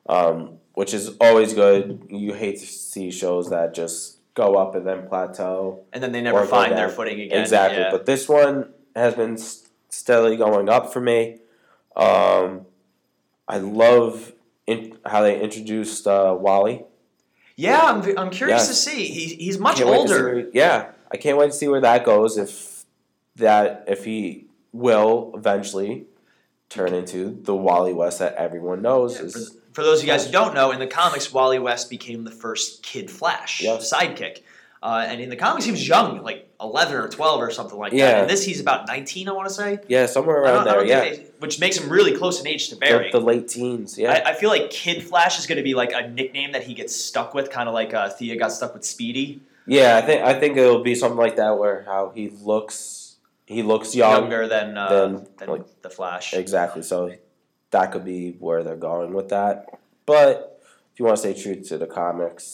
[0.09, 2.07] um, which is always good.
[2.09, 5.85] You hate to see shows that just go up and then plateau.
[5.93, 7.41] And then they never find their footing again.
[7.41, 7.81] Exactly.
[7.81, 7.91] Yeah.
[7.91, 9.37] But this one has been
[9.91, 11.39] steadily going up for me.
[11.95, 12.67] Um,
[13.47, 14.33] I love
[14.67, 16.85] in, how they introduced uh, Wally.
[17.57, 18.69] Yeah, I'm, I'm curious Yes.
[18.69, 19.07] to see.
[19.07, 20.35] He, he's much Can't wait to see older.
[20.35, 22.37] where- yeah, I can't wait to see where that goes.
[22.39, 22.85] If
[23.37, 26.07] that, if he will eventually
[26.69, 30.13] turn into the Wally West that everyone knows Yeah, is for, for those of you
[30.13, 33.93] guys who don't know, in the comics, Wally West became the first Kid Flash Yes.
[33.93, 34.43] sidekick.
[34.83, 37.93] Uh, and in the comics, he was young, like 11 or 12 or something like
[37.93, 37.97] that.
[37.97, 38.21] Yeah.
[38.23, 39.79] And this, he's about 19, I want to say.
[39.89, 40.85] yeah somewhere around there.
[40.85, 43.11] Yeah, they- which makes him really close in age to the, Barry.
[43.11, 43.99] the late teens.
[43.99, 46.65] Yeah, I, I feel like Kid Flash is going to be like a nickname that
[46.65, 49.97] he gets stuck with, kind of like uh, Thea got stuck with Speedy, yeah.
[49.97, 53.95] I think I think it'll be something like that where how he looks he looks
[53.95, 54.23] young.
[54.23, 56.35] younger than uh, than, than like- the Flash.
[56.35, 56.83] Exactly.
[56.83, 57.15] So
[57.71, 59.79] that could be where they're going with that.
[60.07, 60.61] But
[60.93, 62.45] if you want to stay true to the comics,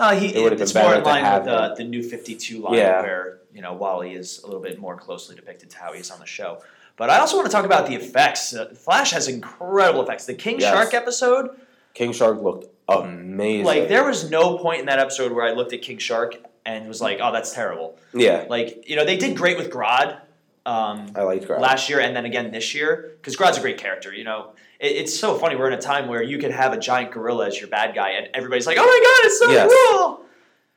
[0.00, 2.02] Uh, he, It would've been it's more better in line have with uh, the new
[2.02, 3.02] 52 line Yeah.
[3.02, 6.10] where, you know, Wally is a little bit more closely depicted to how he is
[6.10, 6.62] on the show.
[6.96, 8.54] But I also want to talk about the effects.
[8.54, 10.26] Uh, Flash has incredible effects.
[10.26, 10.72] The King Yes.
[10.72, 11.50] Shark episode,
[11.94, 13.64] King Shark looked amazing.
[13.64, 16.36] like, there was no point in that episode where I looked at King Shark
[16.66, 17.98] and was like, oh, that's terrible.
[18.12, 20.18] yeah, Like, you know, they did great with Grodd.
[20.66, 21.60] Um, I liked Grodd.
[21.60, 24.12] last year and then again this year because Grodd's a great character.
[24.14, 25.56] You know, it's so funny.
[25.56, 28.10] We're in a time where you can have a giant gorilla as your bad guy,
[28.10, 29.72] and everybody's like, "Oh my god, it's so Yes.
[29.90, 30.20] cool!"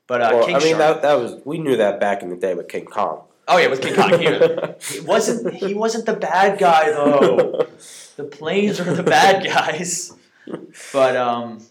[0.08, 0.80] But uh, well, King I mean Shark.
[0.80, 3.22] that that was we knew that back in the day with King Kong.
[3.48, 4.26] oh yeah, with King Kong, he,
[4.94, 7.68] he wasn't he wasn't the bad guy though.
[8.18, 10.14] The planes are the bad guys.
[10.92, 11.62] But um,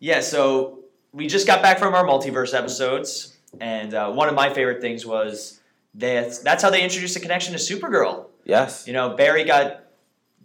[0.00, 0.20] yeah.
[0.20, 0.80] So
[1.12, 5.06] we just got back from our multiverse episodes, and uh, one of my favorite things
[5.06, 5.60] was
[5.94, 8.26] that that's how they introduced the connection to Supergirl.
[8.44, 8.86] Yes.
[8.88, 9.81] You know, Barry got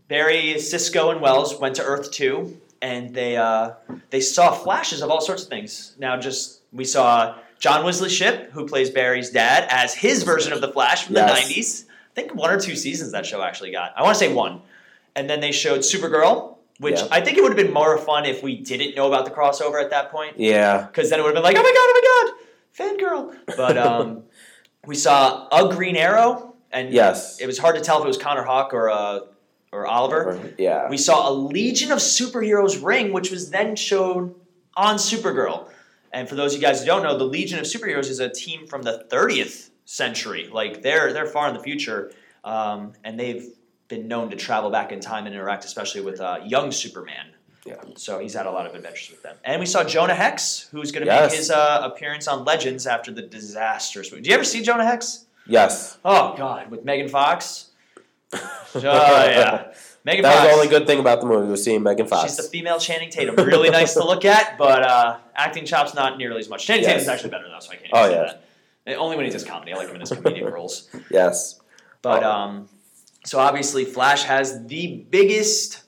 [0.07, 3.71] Barry, Cisco, and Wells went to Earth two, and they uh,
[4.09, 5.95] they saw flashes of all sorts of things.
[5.99, 10.61] Now, just we saw John Wesley Shipp, who plays Barry's dad, as his version of
[10.61, 11.29] the Flash from Yes.
[11.29, 11.85] the nineties.
[11.89, 13.93] I think one or two seasons that show actually got.
[13.97, 14.61] I want to say one,
[15.15, 17.07] and then they showed Supergirl, which Yeah.
[17.11, 19.81] I think it would have been more fun if we didn't know about the crossover
[19.83, 20.83] at that point Yeah.
[20.87, 22.31] because then it would have been like, oh my god, oh
[22.79, 23.57] my god, fangirl.
[23.57, 24.23] But um,
[24.85, 27.39] we saw a Green Arrow, and Yes.
[27.41, 29.19] it was hard to tell if it was Connor Hawke or uh,
[29.71, 30.53] or Oliver.
[30.57, 30.89] Yeah.
[30.89, 34.35] We saw a Legion of Superheroes ring, which was then shown
[34.75, 35.69] on Supergirl.
[36.13, 38.29] And for those of you guys who don't know, the Legion of Superheroes is a
[38.29, 40.47] team from the 30th century.
[40.51, 42.11] Like they're they're far in the future,
[42.43, 43.45] um, and they've
[43.87, 47.27] been known to travel back in time and interact, especially with uh, young Superman.
[47.65, 47.75] Yeah.
[47.97, 49.35] So he's had a lot of adventures with them.
[49.43, 51.31] And we saw Jonah Hex, who's going to Yes.
[51.31, 54.23] make his uh, appearance on Legends after the disastrous movie.
[54.23, 55.25] Do you ever see Jonah Hex?
[55.45, 55.97] Yes.
[56.05, 57.66] Oh God, with Megan Fox.
[58.75, 59.71] Oh yeah,
[60.03, 60.43] Megan That Fox.
[60.43, 62.23] was the only good thing about the movie was seeing Megan Fox.
[62.29, 63.35] She's the female Channing Tatum.
[63.35, 66.65] Really nice to look at, but uh, acting chops not nearly as much.
[66.67, 66.91] Channing Yes.
[66.91, 67.89] Tatum's actually better though, so I can't.
[67.93, 68.33] Oh, say yeah.
[68.85, 68.97] that.
[68.97, 69.73] Only when he does comedy.
[69.73, 70.89] I like him in his comedic roles.
[71.09, 71.59] yes.
[72.01, 72.31] But Oh.
[72.31, 72.69] um,
[73.25, 75.83] so obviously, Flash has the biggest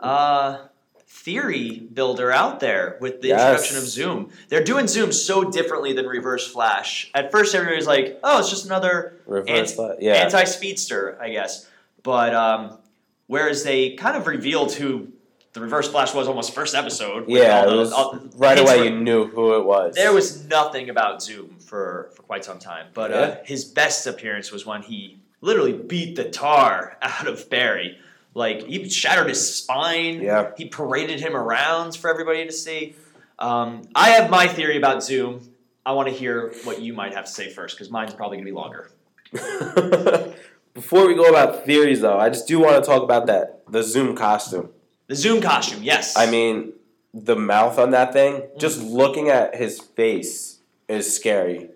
[0.00, 0.58] uh,
[1.06, 3.40] theory builder out there with the Yes.
[3.40, 4.30] introduction of Zoom.
[4.48, 7.10] They're doing Zoom so differently than Reverse Flash.
[7.14, 9.78] At first, everybody's like, "Oh, it's just another Reverse.
[9.78, 10.44] Anti- yeah.
[10.44, 11.67] speedster, I guess.
[12.02, 12.78] But um,
[13.26, 15.08] whereas they kind of revealed who
[15.52, 17.24] the Reverse Flash was almost first episode.
[17.28, 17.64] yeah.
[17.64, 18.78] the- was all- right away.
[18.78, 19.94] were- You knew who it was.
[19.94, 22.86] there was nothing about Zoom for, for quite some time.
[22.94, 27.98] But uh, his best appearance was when he literally beat the tar out of Barry.
[28.34, 30.20] Like, he shattered his spine.
[30.20, 30.50] Yeah.
[30.56, 32.94] He paraded him around for everybody to see.
[33.38, 35.40] Um, I have my theory about Zoom.
[35.84, 38.46] I want to hear what you might have to say first, because mine's probably going
[38.46, 38.90] to be longer.
[40.78, 43.82] Before we go about theories, though, I just do want to talk about that the
[43.82, 44.70] Zoom costume.
[45.08, 46.16] The Zoom costume, yes.
[46.16, 46.72] I mean,
[47.12, 48.34] the mouth on that thing.
[48.34, 48.60] Mm.
[48.60, 51.70] Just looking at his face is scary.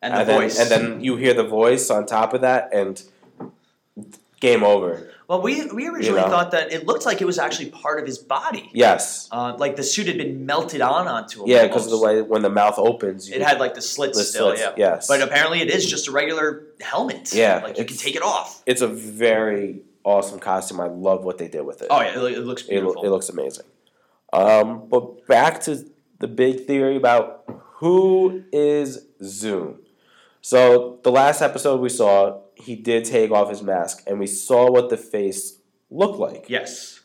[0.00, 0.60] and the then, voice.
[0.60, 3.02] and then you hear the voice on top of that, and
[4.38, 5.10] game over.
[5.28, 6.28] Well, we we originally know.
[6.28, 8.70] thought that it looked like it was actually part of his body.
[8.74, 9.28] Yes.
[9.32, 11.48] Uh, like the suit had been melted on onto him.
[11.48, 14.18] Yeah, because of the way when the mouth opens, you it had like the slits
[14.18, 14.48] the still.
[14.48, 14.72] slits, Yeah.
[14.76, 15.08] Yes.
[15.08, 17.32] But apparently, it is just a regular helmet.
[17.32, 18.62] Yeah, Like you can take it off.
[18.66, 20.80] it's a very awesome costume.
[20.80, 21.88] I love what they did with it.
[21.90, 22.96] Oh yeah, it, it looks beautiful.
[22.96, 23.64] lo- it looks amazing.
[24.32, 25.84] Um, but back to
[26.18, 27.44] the big theory about
[27.76, 29.80] who is Zoom.
[30.40, 34.70] So the last episode we saw, he did take off his mask, and we saw
[34.70, 35.58] what the face
[35.90, 36.46] looked like.
[36.48, 37.00] yes.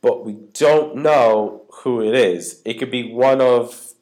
[0.00, 2.62] But we don't know who it is.
[2.64, 3.92] It could be one of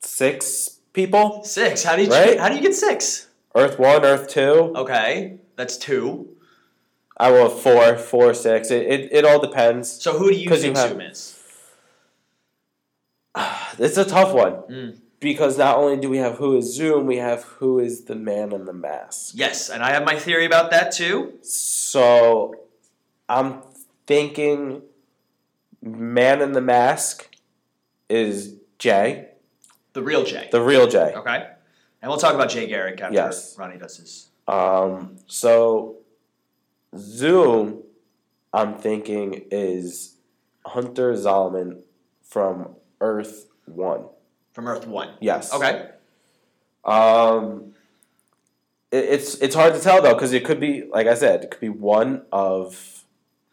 [0.00, 1.44] six people.
[1.44, 1.84] Six.
[1.84, 2.38] How do you Right?
[2.40, 3.28] how do you get six?
[3.54, 4.72] Earth one, Earth two.
[4.74, 6.28] Okay, that's two.
[7.16, 8.70] I will have four, four, six.
[8.72, 9.88] It, it, it all depends.
[10.02, 11.38] So who do you think have- Zoom is?
[13.78, 14.98] It's a tough one Mm.
[15.22, 18.52] Because not only do we have who is Zoom, we have who is the man
[18.52, 19.32] in the mask.
[19.36, 21.38] Yes, and I have my theory about that too.
[21.42, 22.54] So
[23.28, 23.62] I'm
[24.06, 24.82] thinking
[25.80, 27.34] man in the mask
[28.08, 29.28] is Jay,
[29.94, 30.48] The real Jay.
[30.52, 31.12] the real Jay.
[31.16, 31.48] okay.
[32.02, 33.56] And we'll talk about Jay Garrick after Yes.
[33.56, 34.28] Ronnie does his.
[34.48, 35.98] Um, so
[36.96, 37.82] Zoom,
[38.52, 40.16] I'm thinking is
[40.66, 41.82] Hunter Zolomon
[42.24, 44.06] from Earth One.
[44.52, 45.14] From Earth One.
[45.20, 45.52] Yes.
[45.52, 45.88] Okay.
[46.84, 47.74] Um,
[48.90, 51.50] it, it's it's hard to tell though because it could be like I said, it
[51.50, 53.04] could be one of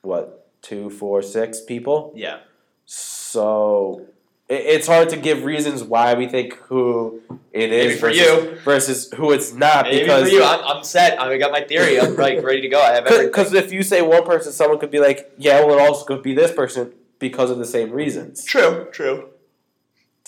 [0.01, 2.13] what two, four, six people.
[2.15, 2.39] Yeah.
[2.85, 4.05] So
[4.49, 7.21] it, it's hard to give reasons why we think who
[7.53, 8.59] it is Maybe for versus, you.
[8.61, 11.21] versus who it's not Maybe because for you, I'm, I'm set.
[11.21, 11.99] I got my theory.
[11.99, 12.81] I'm like ready to go.
[12.81, 13.27] I have everything.
[13.27, 16.23] because if you say one person, someone could be like, yeah, well, it also could
[16.23, 18.43] be this person because of the same reasons.
[18.43, 18.87] True.
[18.91, 19.29] True.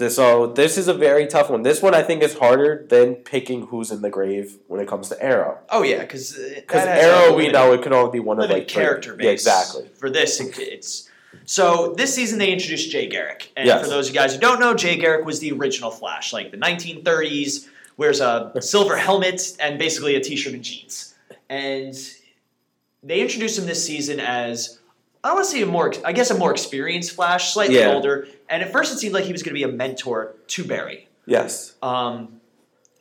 [0.09, 1.63] So this is a very tough one.
[1.63, 5.09] This one I think is harder than picking who's in the grave when it comes
[5.09, 5.59] to Arrow.
[5.69, 8.67] Oh yeah, uh, because Because Arrow, we know it could only be one of like
[8.67, 9.25] character base.
[9.25, 9.89] Yeah, exactly.
[9.99, 11.09] For this, it's
[11.45, 13.83] so this season they introduced Jay Garrick, and Yes.
[13.83, 16.51] for those of you guys who don't know, Jay Garrick was the original Flash, like
[16.51, 17.67] the 1930s.
[17.97, 21.13] Wears a silver helmet and basically a t-shirt and jeans,
[21.49, 21.93] and
[23.03, 24.79] they introduced him this season as.
[25.23, 27.93] I want to say a more, I guess, a more experienced Flash, slightly Yeah.
[27.93, 28.27] older.
[28.49, 31.07] And at first, it seemed like he was going to be a mentor to Barry.
[31.25, 31.73] Yes.
[31.81, 32.41] Um,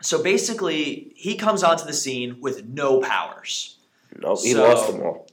[0.02, 3.76] so basically, he comes onto the scene with no powers.
[4.18, 4.40] Nope.
[4.42, 5.26] He So- lost them all.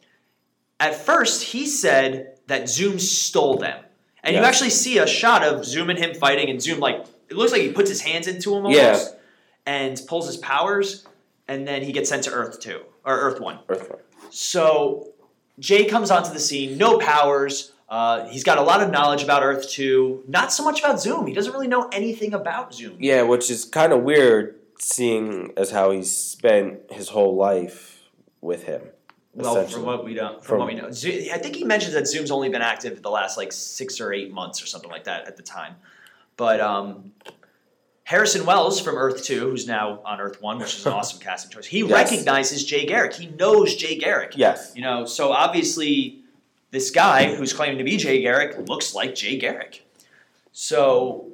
[0.80, 3.84] at first he said that Zoom stole them.
[4.23, 7.36] And you actually see a shot of Zoom and him fighting, and Zoom like it
[7.38, 9.00] looks like he puts his hands into him almost Yeah.
[9.65, 11.06] and pulls his powers,
[11.47, 13.60] and then he gets sent to Earth two or Earth one.
[13.69, 14.00] Earthworm.
[14.30, 15.13] So
[15.60, 17.72] Jay comes onto the scene, no powers.
[17.89, 21.26] Uh, he's got a lot of knowledge about Earth 2, not so much about Zoom.
[21.26, 22.98] He doesn't really know anything about Zoom.
[23.00, 28.04] Yeah, which is kind of weird, seeing as how he's spent his whole life
[28.41, 28.82] with him.
[29.34, 32.08] Well, from what we know, from, From- what we know, I think he mentions that
[32.08, 35.28] Zoom's only been active the last like six or eight months or something like that
[35.28, 35.76] at the time.
[36.38, 37.12] But um,
[38.08, 41.52] Harrison Wells from Earth Two, who's now on Earth One, which is an awesome casting
[41.52, 41.91] choice, he Yes.
[41.91, 43.13] recognizes Jay Garrick.
[43.13, 44.32] He knows Jay Garrick.
[44.38, 44.72] Yes.
[44.78, 46.20] You know, so obviously,
[46.72, 49.86] this guy who's claiming to be Jay Garrick looks like Jay Garrick.
[50.54, 51.26] So,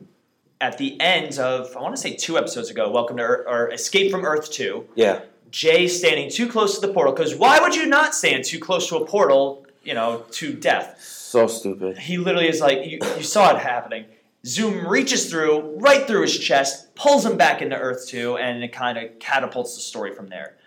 [0.59, 3.71] at the end of, I want to say two episodes ago, Welcome to Earth, or
[3.71, 5.19] Escape from Earth 2, Yeah.
[5.51, 7.13] Jay standing too close to the portal.
[7.13, 10.99] Because why would you not stand too close to a portal, you know, to death?
[11.03, 11.99] So stupid.
[11.99, 14.05] He literally is like, you, you saw it happening.
[14.45, 18.73] Zoom reaches through, right through his chest, pulls him back into Earth 2, and it
[18.73, 20.57] kind of catapults the story from there.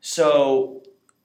[0.00, 0.82] So,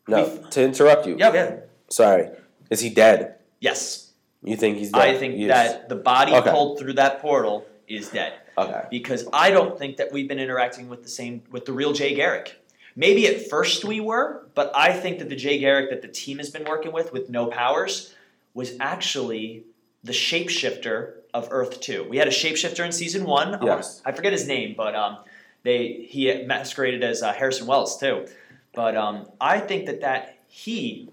[0.08, 1.16] No, to interrupt you.
[1.18, 1.56] yeah, yeah.
[1.90, 2.30] Sorry.
[2.70, 3.36] Is he dead?
[3.60, 4.12] Yes.
[4.44, 5.02] You think he's dead?
[5.02, 6.52] I think He that the body Okay.
[6.52, 8.84] pulled through that portal is dead Okay.
[8.92, 12.14] because I don't think that we've been interacting with the same with the real Jay
[12.14, 12.56] Garrick.
[12.96, 16.38] Maybe at first we were, but I think that the Jay Garrick that the team
[16.38, 18.14] has been working with with no powers
[18.54, 19.64] was actually
[20.04, 22.08] the shapeshifter of Earth 2.
[22.10, 23.48] We had a shapeshifter in season 1.
[23.48, 24.02] I, wanna- Yes.
[24.06, 25.18] I forget his name, but um,
[25.64, 28.26] they he masqueraded as uh, Harrison Wells too.
[28.74, 31.10] But um, I think that that he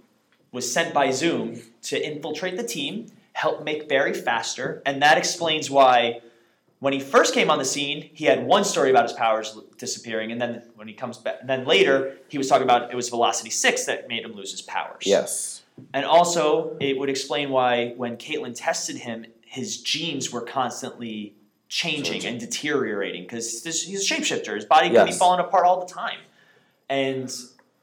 [0.52, 5.70] was sent by Zoom to infiltrate the team, help make Barry faster, and that explains
[5.70, 6.20] why
[6.80, 10.30] when he first came on the scene, he had one story about his powers disappearing,
[10.32, 13.08] and then when he comes back, and then later he was talking about it was
[13.08, 15.04] Velocity Six that made him lose his powers.
[15.06, 15.62] Yes.
[15.92, 21.36] and also it would explain why when Caitlin tested him, his genes were constantly
[21.68, 22.30] changing Changing.
[22.32, 24.56] and deteriorating because he's a shapeshifter.
[24.56, 26.18] His body could be falling apart all the time,
[26.88, 27.32] and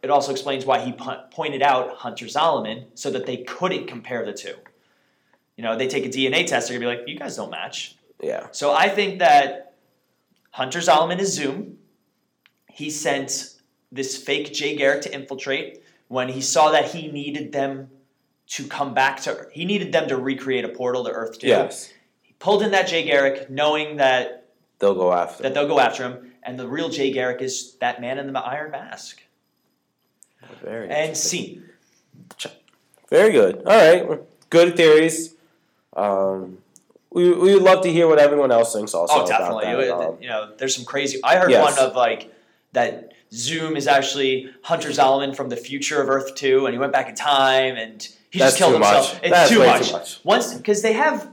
[0.04, 4.26] it also explains why he po- pointed out Hunter Zolomon so that they couldn't compare
[4.26, 4.56] the two.
[5.56, 7.96] You know, they take a DNA test, they're gonna be like, "You guys don't match."
[8.22, 8.48] Yeah.
[8.52, 9.76] So I think that
[10.52, 11.78] Hunter Zolomon is Zoom.
[12.68, 13.56] He sent
[13.94, 17.90] this fake Jay Garrick to infiltrate when he saw that he needed them
[18.52, 19.50] to come back to Earth.
[19.54, 21.48] he needed them to recreate a portal to Earth 2.
[21.48, 21.92] Yes.
[22.22, 24.46] He pulled in that Jay Garrick knowing that
[24.80, 25.44] They'll go after.
[25.44, 28.40] that they'll go after him and the real Jay Garrick is that man in the
[28.40, 29.22] iron mask.
[30.62, 31.64] Very And scene.
[33.10, 33.64] Very good.
[33.66, 34.20] All right.
[34.50, 35.36] Good theories.
[35.96, 36.58] Um,
[37.12, 38.94] we we would love to hear what everyone else thinks.
[38.94, 39.14] Also.
[39.24, 39.66] Oh, definitely.
[39.66, 39.86] About that.
[39.88, 41.20] You- Um, you know, there's some crazy.
[41.24, 41.64] I heard Yes.
[41.78, 42.32] one of like
[42.74, 46.92] that Zoom is actually Hunter Zolomon from the future of Earth Two, and he went
[46.92, 49.14] back in time and he That's just killed himself.
[49.14, 49.24] much.
[49.24, 49.88] It's That's too much.
[49.88, 50.20] too much.
[50.24, 51.30] Once because they have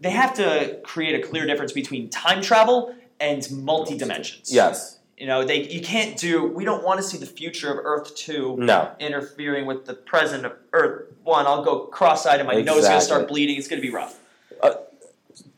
[0.00, 4.52] they have to create a clear difference between time travel and multi dimensions.
[4.52, 4.94] yes.
[5.16, 6.44] You know, they you can't do.
[6.46, 8.90] We don't want to see the future of Earth Two No.
[9.00, 11.46] interfering with the present of Earth One.
[11.46, 13.56] I'll go cross-eyed and my nose is gonna start bleeding.
[13.56, 14.18] It's gonna be rough.
[14.62, 14.74] Uh,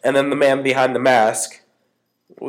[0.04, 1.60] and then the man behind the mask.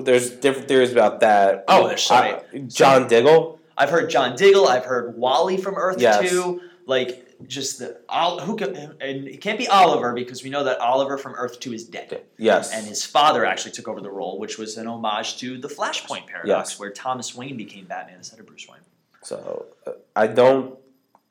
[0.01, 1.65] There's different theories about that.
[1.67, 3.59] Oh, there's so I- John Diggle.
[3.77, 4.67] I've heard John Diggle.
[4.67, 6.29] I've heard Wally from Earth Yes.
[6.29, 6.62] Two.
[6.85, 7.97] Like just the
[8.41, 11.71] who can, and it can't be Oliver because we know that Oliver from Earth Two
[11.73, 12.73] is dead, Yes.
[12.73, 16.25] and his father actually took over the role, which was an homage to the Flashpoint
[16.27, 16.79] paradox, Yes.
[16.79, 18.79] where Thomas Wayne became Batman instead of Bruce Wayne.
[19.21, 20.77] so uh, I don't.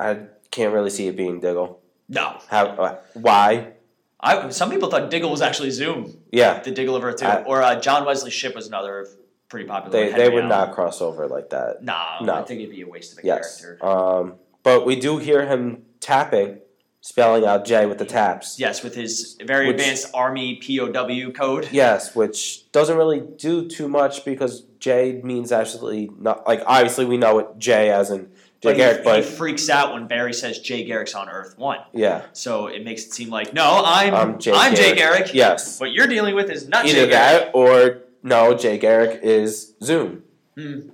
[0.00, 0.20] I
[0.52, 1.81] can't really see it being Diggle.
[2.09, 2.66] No, How?
[2.68, 3.72] Uh, why?
[4.20, 6.60] I some people thought Diggle was actually Zoom, Yeah.
[6.60, 9.06] the Diggle of Earth Two, I- or uh, John Wesley Shipp was another
[9.48, 9.90] pretty popular.
[10.10, 10.48] They they would Allen.
[10.48, 11.82] not cross over like that.
[11.82, 12.34] No, No.
[12.34, 13.60] I think it'd be a waste of a Yes.
[13.60, 13.84] character.
[13.86, 16.58] Um, but we do hear him tapping,
[17.00, 18.58] spelling out J with the taps.
[18.58, 21.68] Yes, with his very Which- advanced Army POW code.
[21.72, 26.46] Yes, which doesn't really do too much because J means absolutely not.
[26.46, 28.31] Like obviously we know what J as in
[28.61, 31.56] J But, Garrick, he, but he freaks out when Barry says Jay Garrick's on Earth
[31.59, 31.79] One.
[31.92, 35.19] yeah, So it makes it seem like no, I'm I'm Jay I'm Jay Garrick.
[35.27, 35.35] Garrick.
[35.35, 37.52] yes, What you're dealing with is not either Jay Garrick.
[37.52, 40.25] that or no, Jay Garrick is Zoom.
[40.56, 40.88] Hmm.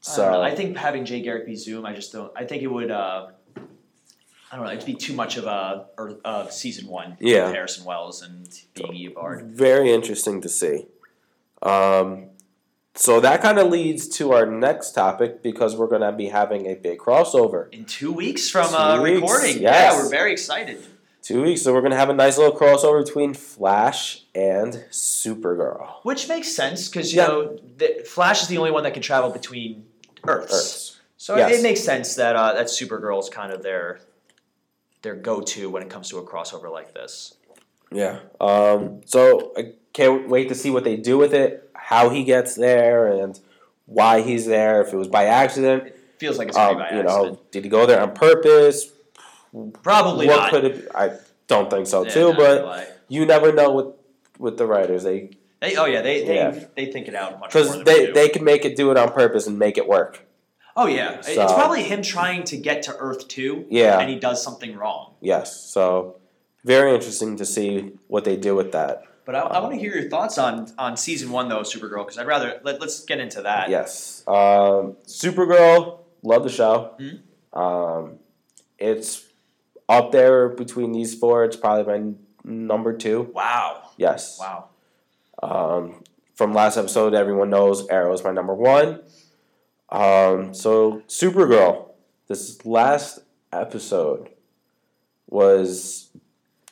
[0.00, 0.48] So I.
[0.50, 2.32] I think having Jay Garrick be Zoom, I just don't.
[2.34, 2.90] I think it would.
[2.90, 3.28] Uh,
[4.50, 4.72] I don't know.
[4.72, 7.16] It'd be too much of a Earth, uh, season one.
[7.20, 7.50] Yeah.
[7.52, 9.44] Harrison Wells and being Eobard.
[9.44, 10.86] very interesting to see.
[11.62, 12.30] Um,
[12.94, 16.66] so that kind of leads to our next topic because we're going to be having
[16.66, 17.72] a big crossover.
[17.72, 19.62] In two weeks from uh, weeks, recording.
[19.62, 19.92] yes.
[19.94, 20.84] Yeah, we're very excited.
[21.22, 26.02] Two weeks, so we're gonna have a nice little crossover between Flash and Supergirl.
[26.02, 27.28] Which makes sense because you Yeah.
[27.28, 29.86] know the, Flash is the only one that can travel between
[30.26, 30.52] Earths.
[30.52, 31.00] Earths.
[31.18, 31.60] So Yes.
[31.60, 34.00] it makes sense that uh, that Supergirl's kind of their
[35.02, 37.34] their go-to when it comes to a crossover like this.
[37.92, 38.18] Yeah.
[38.40, 42.54] Um, so I can't wait to see what they do with it, how he gets
[42.54, 43.38] there, and
[43.86, 44.80] why he's there.
[44.82, 47.06] If it was by accident, it Feels like it's um, by you accident.
[47.08, 48.90] know, did he go there on purpose?
[49.82, 50.50] Probably what not.
[50.50, 50.82] could it?
[50.84, 50.94] Be?
[50.94, 51.16] I
[51.46, 52.32] don't think so Yeah, too.
[52.34, 53.86] But you never know with
[54.38, 55.02] with the writers.
[55.02, 55.30] They
[55.60, 56.64] They, oh yeah, they they, Yeah.
[56.76, 59.46] they think it out much because they they can make it do it on purpose
[59.46, 60.24] and make it work.
[60.76, 63.66] oh yeah, it's probably him trying to get to Earth too.
[63.68, 63.98] Yeah.
[64.00, 65.14] and he does something wrong.
[65.20, 65.60] Yes.
[65.60, 66.16] So
[66.64, 69.02] very interesting to see what they do with that.
[69.24, 72.18] But I, I want to hear your thoughts on on season one though, Supergirl, because
[72.18, 73.70] I'd rather let, let's get into that.
[73.70, 74.24] Yes.
[74.26, 76.94] Um, Supergirl, love the show.
[77.00, 77.20] Mhm.
[77.56, 78.18] Um,
[78.78, 79.24] it's
[79.88, 81.44] up there between these four.
[81.44, 83.30] It's probably my n- number two.
[83.34, 83.90] Wow.
[83.96, 84.38] Yes.
[84.40, 84.68] Wow.
[85.42, 86.02] Um,
[86.34, 89.02] from last episode, everyone knows Arrow is my number one.
[89.90, 91.90] Um, so Supergirl,
[92.26, 93.20] this last
[93.52, 94.30] episode
[95.28, 96.08] was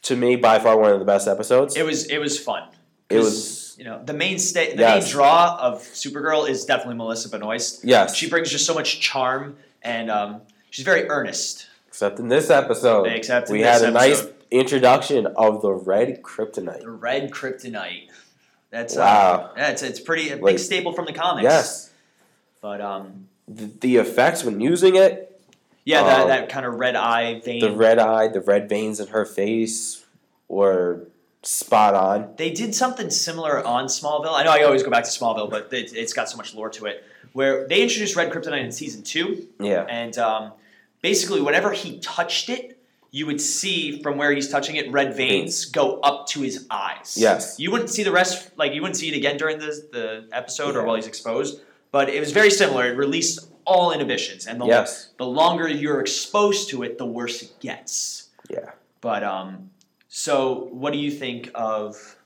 [0.02, 1.76] to me by far one of the best episodes.
[1.76, 2.68] It was it was fun.
[3.08, 5.04] It was you know the main sta- the Yes.
[5.04, 7.84] main draw of Supergirl is definitely Melissa Benoist.
[7.84, 11.66] yes, She brings just so much charm and um, she's very earnest.
[11.88, 16.80] except in this episode, Except in we had a nice introduction of the red kryptonite.
[16.80, 18.08] The red kryptonite.
[18.70, 19.50] That's uh, Wow.
[19.56, 21.44] yeah, it's it's pretty a big Like- staple from the comics.
[21.44, 21.90] Yes,
[22.60, 25.29] But um, the, the effects when using it,
[25.90, 27.60] yeah, that, Um, that kind of red eye vein.
[27.60, 30.04] the red eye, the red veins in her face
[30.48, 31.08] were
[31.42, 32.34] spot on.
[32.36, 34.34] They did something similar on Smallville.
[34.34, 36.70] I know I always go back to Smallville, but it, it's got so much lore
[36.70, 37.04] to it.
[37.32, 40.52] Where they introduced Red Kryptonite in season two, Yeah, and um,
[41.00, 42.76] basically, whenever he touched it,
[43.12, 47.16] you would see from where he's touching it, red veins go up to his eyes.
[47.16, 47.58] Yes.
[47.58, 48.50] you wouldn't see the rest.
[48.56, 51.60] Like you wouldn't see it again during the the episode or while he's exposed.
[51.92, 52.86] But it was very similar.
[52.92, 57.42] It released all inhibitions, and the yes, the longer you're exposed to it, the worse
[57.42, 58.28] it gets.
[58.48, 58.70] yeah.
[59.00, 59.70] But um,
[60.08, 62.16] so what do you think of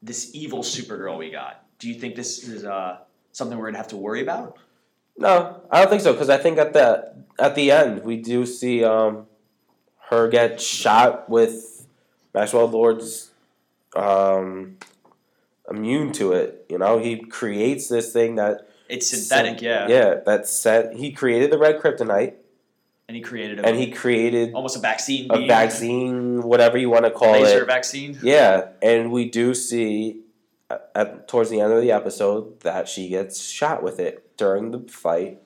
[0.00, 1.64] this evil Supergirl we got?
[1.80, 2.98] Do you think this is uh
[3.32, 4.56] something we're gonna have to worry about?
[5.16, 8.46] No, I don't think so because I think at the at the end we do
[8.46, 9.26] see um,
[10.10, 11.88] her get shot with
[12.32, 13.32] Maxwell Lord's
[13.96, 14.76] um,
[15.68, 16.66] immune to it.
[16.68, 19.86] You know, he creates this thing that It's synthetic, yeah.
[19.88, 22.34] yeah that set he created the red kryptonite
[23.06, 27.04] And he created a, and he created almost a vaccine, a vaccine, whatever you want
[27.04, 27.52] to call laser it.
[27.52, 28.18] Laser vaccine.
[28.22, 30.22] Yeah, and we do see
[30.70, 34.70] at, at towards the end of the episode that she gets shot with it during
[34.70, 35.40] the fight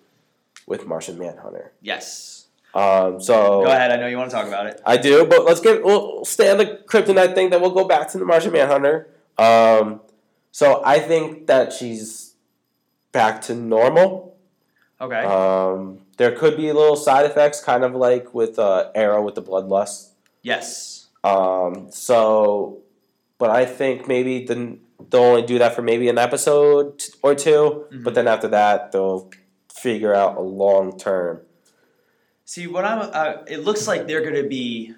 [0.67, 1.73] with Martian Manhunter.
[1.81, 2.47] Yes.
[2.75, 3.91] Um, so Go ahead.
[3.91, 4.81] I know you want to talk about it.
[4.87, 7.51] I do, but let's get we'll stay on the kryptonite thing.
[7.51, 9.09] Then we'll go back to the Martian Manhunter.
[9.39, 10.01] Um,
[10.53, 12.32] so I think that she's
[13.13, 14.37] back to normal.
[15.01, 15.23] Okay.
[15.25, 19.35] Um, there could be a little side effects, kind of like with uh, Arrow with
[19.35, 20.11] the bloodlust.
[20.43, 20.91] yes.
[21.25, 22.79] Um, so,
[23.39, 27.87] but I think maybe the, they'll only do that for maybe an episode or 2
[27.93, 28.03] Mhm.
[28.03, 29.31] but then after that they'll
[29.73, 31.43] figure out a long term.
[32.45, 33.09] See what I'm.
[33.13, 34.95] Uh, it looks like they're gonna be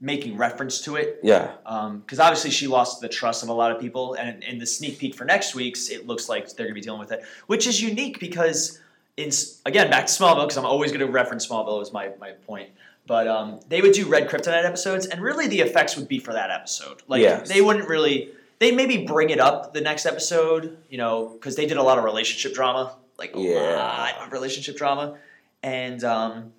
[0.00, 3.72] making reference to it Yeah, Um because obviously she lost the trust of a lot
[3.72, 6.74] of people, and in the sneak peek for next week's, it looks like they're going
[6.74, 8.80] to be dealing with it, which is unique because,
[9.16, 9.30] in
[9.66, 12.70] again back to Smallville, because I'm always going to reference Smallville as my my point.
[13.06, 16.32] But um, they would do Red Kryptonite episodes, and really the effects would be for
[16.34, 17.02] that episode.
[17.08, 17.48] Like Yes.
[17.48, 18.30] they wouldn't really.
[18.58, 21.96] They maybe bring it up the next episode, you know, because they did a lot
[21.96, 23.76] of relationship drama, like a Yeah.
[23.76, 25.16] lot of relationship drama,
[25.62, 26.52] and um,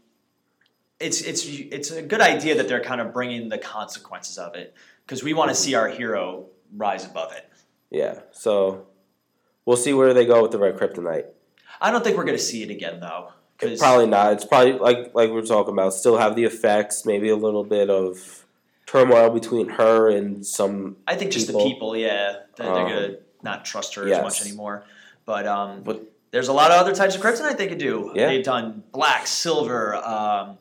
[1.00, 4.74] it's it's it's a good idea that they're kind of bringing the consequences of it
[5.06, 6.46] because we want to see our hero
[6.76, 7.50] rise above it.
[7.90, 8.20] yeah.
[8.32, 8.86] So
[9.66, 11.26] we'll see where they go with the red kryptonite.
[11.82, 13.32] I don't think we're going to see it again though.
[13.78, 14.34] Probably not.
[14.34, 15.94] It's probably like like we we're talking about.
[15.94, 17.06] Still have the effects.
[17.06, 18.46] Maybe a little bit of
[18.86, 20.96] turmoil between her and some.
[21.08, 21.64] I think just people.
[21.64, 24.18] the people, yeah, they're, they're Um, going to not trust her yes.
[24.20, 24.86] as much anymore.
[25.26, 28.12] But um, But- there's a lot of other types of kryptonite they could do.
[28.16, 28.28] Yeah.
[28.28, 29.96] They've done black, silver.
[29.96, 30.60] Um,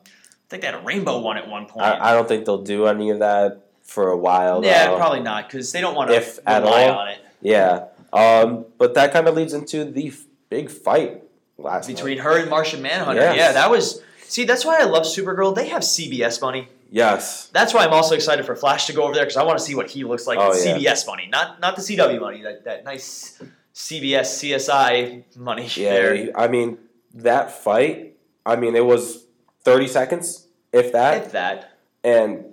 [0.49, 1.85] think they had a rainbow one at one point.
[1.85, 4.63] I, I don't think they'll do any of that for a while.
[4.63, 4.97] yeah, though.
[4.97, 6.99] probably not because they don't want to If at rely all.
[6.99, 7.19] on it.
[7.41, 7.85] Yeah.
[8.11, 11.23] Um, but that kind of leads into the f- big fight
[11.57, 12.23] last between night.
[12.23, 13.21] her and Martian Manhunter.
[13.21, 13.37] Yes.
[13.37, 14.01] Yeah, that was.
[14.23, 15.55] See, that's why I love Supergirl.
[15.55, 16.67] They have CBS money.
[16.91, 17.47] Yes.
[17.53, 19.63] That's why I'm also excited for Flash to go over there because I want to
[19.63, 20.39] see what he looks like.
[20.39, 20.75] Oh, yeah.
[20.77, 22.41] CBS money, not not the CW money.
[22.41, 23.39] That that nice
[23.75, 25.93] CBS CSI money Yeah.
[25.93, 26.29] there.
[26.35, 26.77] I mean,
[27.13, 29.25] that fight, I mean, it was
[29.63, 31.25] 30 seconds, if that.
[31.25, 31.71] If that.
[32.03, 32.45] And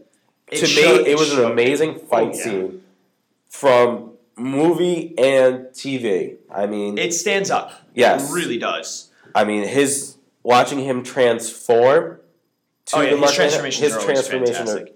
[0.51, 2.43] It to me, showed- it was an amazing fight Oh, yeah.
[2.45, 2.83] scene
[3.49, 6.37] from movie and TV.
[6.51, 7.73] I mean, It stands up.
[7.95, 8.31] Yes.
[8.31, 9.09] It really does.
[9.35, 12.19] I mean, his watching him transform
[12.87, 14.93] to oh yeah, the his transformations his transformation are- fantastic.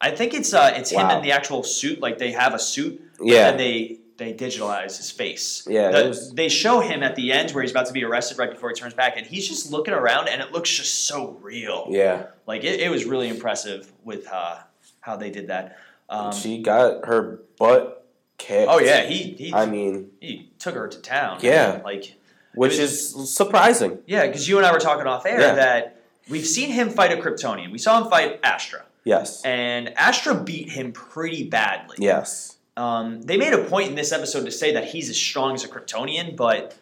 [0.00, 1.16] I think it's uh, it's him Wow.
[1.18, 2.00] in the actual suit.
[2.00, 5.66] Like they have a suit, yeah, and they they digitalize his face.
[5.68, 8.36] Yeah, The- was- they show him at the end where he's about to be arrested
[8.38, 11.38] right before he turns back, and he's just looking around, and it looks just so
[11.40, 11.86] real.
[11.88, 12.26] yeah.
[12.46, 14.56] Like it, it was really impressive with uh,
[15.00, 15.78] how they did that.
[16.10, 18.06] Um, she got her butt
[18.38, 18.68] kicked.
[18.70, 21.38] oh yeah, he he, I mean, he took her to town.
[21.42, 21.80] Yeah.
[21.84, 22.14] like
[22.54, 23.98] which is surprising.
[24.06, 25.54] yeah, because you and I were talking off air Yeah.
[25.54, 27.70] that we've seen him fight a Kryptonian.
[27.70, 29.44] We saw him fight Astra, Yes.
[29.44, 31.96] and Astra beat him pretty badly.
[32.00, 32.56] Yes.
[32.78, 35.64] Um, they made a point in this episode to say that he's as strong as
[35.64, 36.76] a Kryptonian, but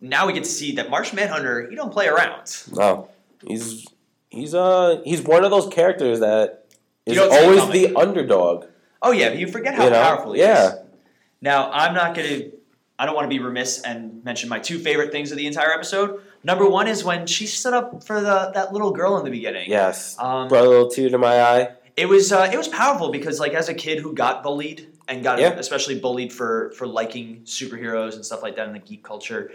[0.00, 2.54] now we get to see that Martian Manhunter he don't play around.
[2.72, 3.08] No.
[3.46, 3.86] He's
[4.30, 6.66] he's uh he's one of those characters that
[7.06, 8.66] is You is don't see it always the underdog.
[9.00, 10.02] Oh yeah, but you forget how You know?
[10.02, 10.66] powerful he Yeah.
[10.68, 10.74] is.
[11.40, 12.40] Now I'm not gonna.
[12.98, 15.72] I don't want to be remiss and mention my two favorite things of the entire
[15.72, 16.20] episode.
[16.44, 19.68] Number one is when she stood up for the that little girl in the beginning.
[19.70, 20.16] Yes.
[20.18, 21.68] Um, Brought a little tear to my eye.
[21.96, 25.22] It was uh, it was powerful because like as a kid who got bullied and
[25.22, 25.50] got Yeah.
[25.58, 29.52] especially bullied for for liking superheroes and stuff like that in the geek culture.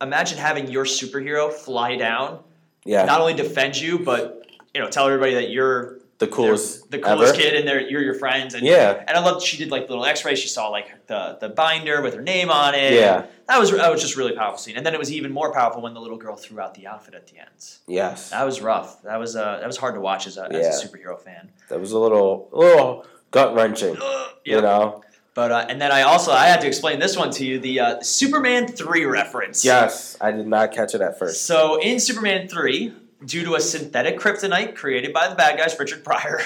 [0.00, 2.40] Imagine having your superhero fly down,
[2.84, 3.04] Yeah.
[3.04, 7.34] not only defend you, but you know tell everybody that you're the coolest the coolest
[7.34, 7.42] ever.
[7.42, 8.54] kid and they're, you're your friends.
[8.54, 9.02] And, Yeah.
[9.06, 10.38] and I loved she did like the little X-rays.
[10.38, 12.92] She saw like the the binder with her name on it.
[12.94, 13.24] Yeah.
[13.48, 14.76] that was that was just really powerful scene.
[14.76, 17.14] And then it was even more powerful when the little girl threw out the outfit
[17.14, 17.48] at the end.
[17.86, 18.30] Yes.
[18.30, 19.02] That was rough.
[19.02, 20.58] That was uh that was hard to watch as a, Yeah.
[20.58, 21.50] as a superhero fan.
[21.68, 23.96] That was a little a little gut wrenching.
[24.46, 25.02] You know?
[25.32, 27.80] But uh, and then I also I had to explain this one to you the
[27.80, 29.64] uh, Superman three reference.
[29.64, 30.18] Yes.
[30.20, 31.46] I did not catch it at first.
[31.46, 32.92] So in Superman three,
[33.24, 36.40] due to a synthetic kryptonite created by the bad guys, Richard Pryor,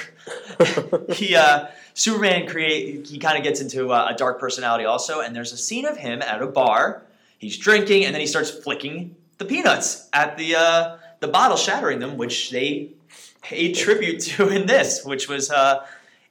[1.12, 5.34] he uh, Superman create he kind of gets into uh, a dark personality also, and
[5.34, 7.02] there's a scene of him at a bar.
[7.38, 11.98] He's drinking, and then he starts flicking the peanuts at the uh, the bottle, shattering
[11.98, 12.92] them, which they
[13.42, 15.84] paid tribute to in this, which was uh,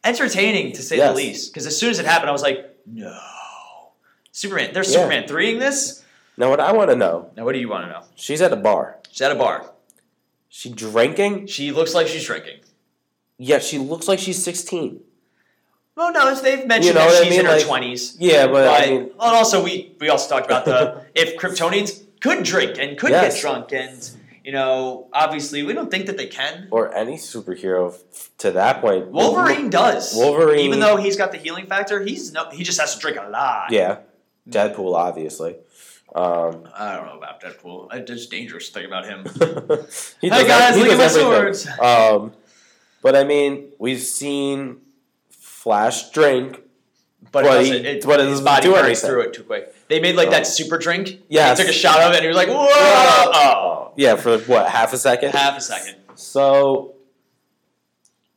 [0.07, 1.09] entertaining to say Yes.
[1.11, 1.53] the least.
[1.53, 3.17] Because as soon as it happened, I was like, no,
[4.31, 4.71] Superman.
[4.73, 4.99] There's Yeah.
[4.99, 6.03] Superman threeing this.
[6.37, 8.03] Now what I want to know, Now, what do you want to know?
[8.15, 8.97] she's at a bar.
[9.11, 9.71] She's at a bar.
[10.49, 11.47] She drinking?
[11.47, 12.59] She looks like she's drinking.
[13.37, 15.01] Yeah, she looks like she's sixteen.
[15.95, 17.39] Well, no, they've mentioned You know that what I she's mean?
[17.41, 18.15] in her Like- twenties.
[18.19, 22.03] Yeah, but, But I mean and also we we also talked about the if Kryptonians
[22.21, 23.33] could drink and could Yes.
[23.33, 24.09] get drunk and
[24.47, 26.69] you know obviously we don't think that they can.
[26.71, 29.11] or any superhero f- to that point.
[29.11, 30.15] Wolverine does.
[30.15, 33.17] Wolverine- even though he's got the healing factor, he's no he just has to drink
[33.19, 33.71] a lot.
[33.71, 33.99] Yeah.
[34.49, 35.57] Deadpool obviously.
[36.15, 37.93] Um, I don't know about Deadpool.
[37.93, 39.25] It's dangerous to think about him.
[40.21, 41.67] he Hey guys, he look at my swords.
[41.79, 42.31] Um,
[43.01, 44.77] but I mean, we've seen
[45.29, 46.61] Flash drink.
[47.33, 47.87] But, But it he-.
[47.89, 49.09] It, but it his doesn't body do anything.
[49.09, 49.75] through it too quick.
[49.89, 50.31] They made like Oh.
[50.31, 51.21] that super drink.
[51.29, 54.37] Yeah, He took a shot of it and he was like, "Whoa!" Oh, Yeah, for
[54.39, 55.31] what half a second.
[55.31, 55.95] half a second.
[56.15, 56.95] So,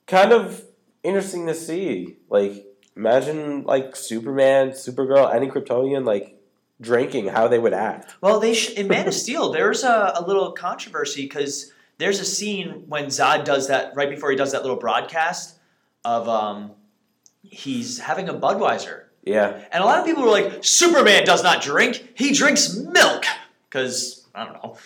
[0.06, 0.64] kind of
[1.02, 2.16] interesting to see.
[2.28, 6.36] Like, imagine like Superman, Supergirl, any Kryptonian like
[6.80, 8.14] drinking, how they would act.
[8.20, 12.24] Well, they sh- in Man of Steel, there's a, a little controversy because there's a
[12.24, 15.58] scene when Zod does that right before he does that little broadcast
[16.04, 16.70] of um,
[17.42, 21.62] he's having a Budweiser, Yeah, and a lot of people were like, "Superman does not
[21.62, 23.24] drink; he drinks milk."
[23.68, 24.76] Because I don't know,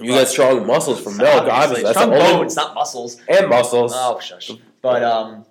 [0.00, 1.84] you get strong muscles from milk, obviously.
[1.84, 3.20] That's strong bones, not muscles.
[3.28, 3.92] and muscles.
[3.94, 4.50] Oh, shush.
[4.82, 5.44] But um,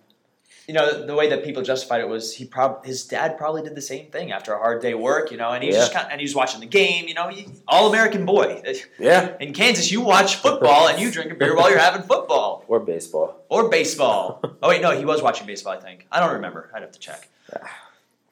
[0.67, 3.73] you know, the way that people justified it was he prob his dad probably did
[3.75, 5.81] the same thing after a hard day work, you know, and he was Yeah.
[5.83, 7.31] just kind of, and he was watching the game, you know,
[7.67, 8.61] all American boy.
[8.99, 12.63] Yeah, In Kansas, you watch football and you drink a beer while you're having football
[12.67, 13.43] or baseball.
[13.49, 14.41] or baseball.
[14.61, 15.73] Oh wait, no, he was watching baseball.
[15.73, 16.69] I think I don't remember.
[16.75, 17.29] I'd have to check.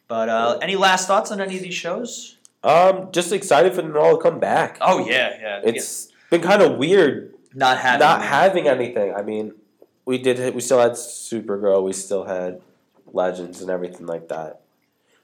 [0.07, 2.37] But uh, any last thoughts on any of these shows?
[2.63, 4.77] Um, just excited for them all to come back.
[4.81, 5.61] Oh yeah, yeah.
[5.63, 9.13] It's been kind of weird not having not having anything.
[9.13, 9.53] I mean,
[10.05, 10.53] we did.
[10.55, 11.83] We still had Supergirl.
[11.83, 12.61] We still had
[13.11, 14.61] Legends and everything like that.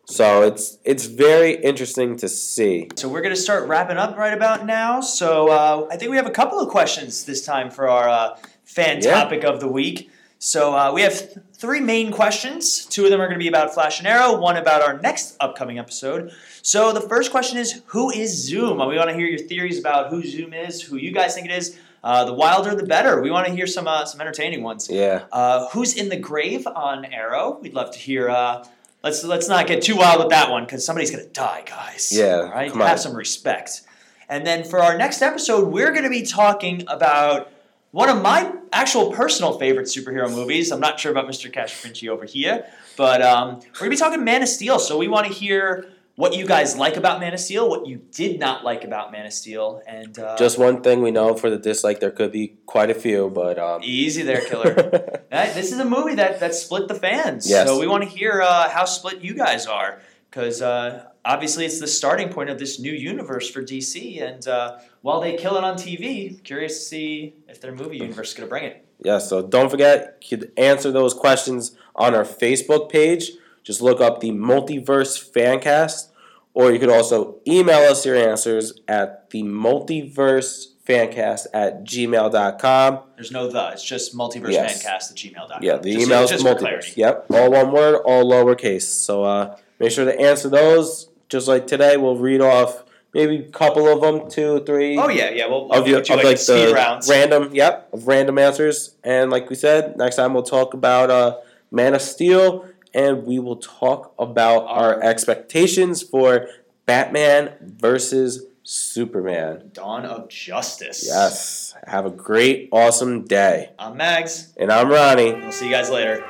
[0.06, 2.90] So it's it's very interesting to see.
[2.96, 5.02] So we're going to start wrapping up right about now.
[5.02, 8.38] So uh, I think we have a couple of questions this time for our uh,
[8.66, 9.22] fan Yeah.
[9.24, 10.10] topic of the week.
[10.42, 12.86] So uh, we have th- three main questions.
[12.86, 14.40] Two of them are going to be about Flash and Arrow.
[14.40, 16.32] One about our next upcoming episode.
[16.62, 18.78] So the first question is, who is Zoom?
[18.88, 21.52] We want to hear your theories about who Zoom is, who you guys think it
[21.58, 21.78] is.
[22.02, 23.22] Uh, the wilder, the better.
[23.22, 24.90] We want to hear some uh, some entertaining ones.
[24.90, 27.60] Yeah, Uh, who's in the grave on Arrow?
[27.62, 28.30] We'd love to hear.
[28.30, 28.66] Uh,
[29.04, 32.14] let's let's not get too wild with that one because somebody's gonna die, guys.
[32.16, 32.72] Yeah, all right.
[32.72, 32.98] come Have on.
[33.00, 33.82] some respect.
[34.30, 37.52] And then for our next episode, we're gonna be talking about
[37.92, 40.72] one of my actual personal favorite superhero movies.
[40.72, 41.52] I'm not sure about Mr.
[41.52, 42.66] Cash Finchi over here,
[42.98, 44.80] but um, we're gonna be talking Man of Steel.
[44.80, 48.02] So we want to hear what you guys like about Man of Steel, what you
[48.12, 51.50] did not like about Man of Steel, and uh, Just one thing we know for
[51.50, 55.22] the dislike, there could be quite a few, but um, easy there, killer.
[55.32, 57.50] This is a movie that, that split the fans.
[57.50, 57.68] Yes.
[57.68, 60.02] So we want to hear uh, how split you guys are.
[60.30, 64.22] Because uh, obviously it's the starting point of this new universe for DC.
[64.22, 68.30] And uh, while they kill it on TV, curious to see if their movie universe
[68.30, 68.86] is going to bring it.
[69.02, 73.32] Yeah, so don't forget, you can answer those questions on our Facebook page.
[73.64, 76.08] Just look up the Multiverse Fancast,
[76.56, 83.00] or you could also email us your answers at the Multiverse Fancast at gmail.com.
[83.16, 83.70] There's no the.
[83.70, 85.12] It's just multiversefancast Yes.
[85.12, 85.60] at gmail.com.
[85.62, 86.98] Yeah, the just, email is Multiverse.
[86.98, 88.82] Yep, all one word, all lowercase.
[88.82, 91.09] So uh, make sure to answer those.
[91.30, 94.98] Just like today, we'll read off maybe a couple of them, two, three.
[94.98, 95.48] Oh, yeah, yeah.
[95.48, 97.08] We'll, of, your, of like, like the rounds.
[97.08, 98.96] random, yep, of random answers.
[99.04, 101.38] And like we said, next time we'll talk about uh,
[101.72, 106.48] Man of Steel, and we will talk about our expectations for
[106.88, 109.70] Batman versus Superman.
[109.74, 111.06] Dawn of Justice.
[111.08, 111.76] Yes.
[111.86, 113.72] Have a great, awesome day.
[113.78, 114.54] I'm Mags.
[114.58, 115.34] And I'm Ronnie.
[115.34, 116.24] We'll see you guys later.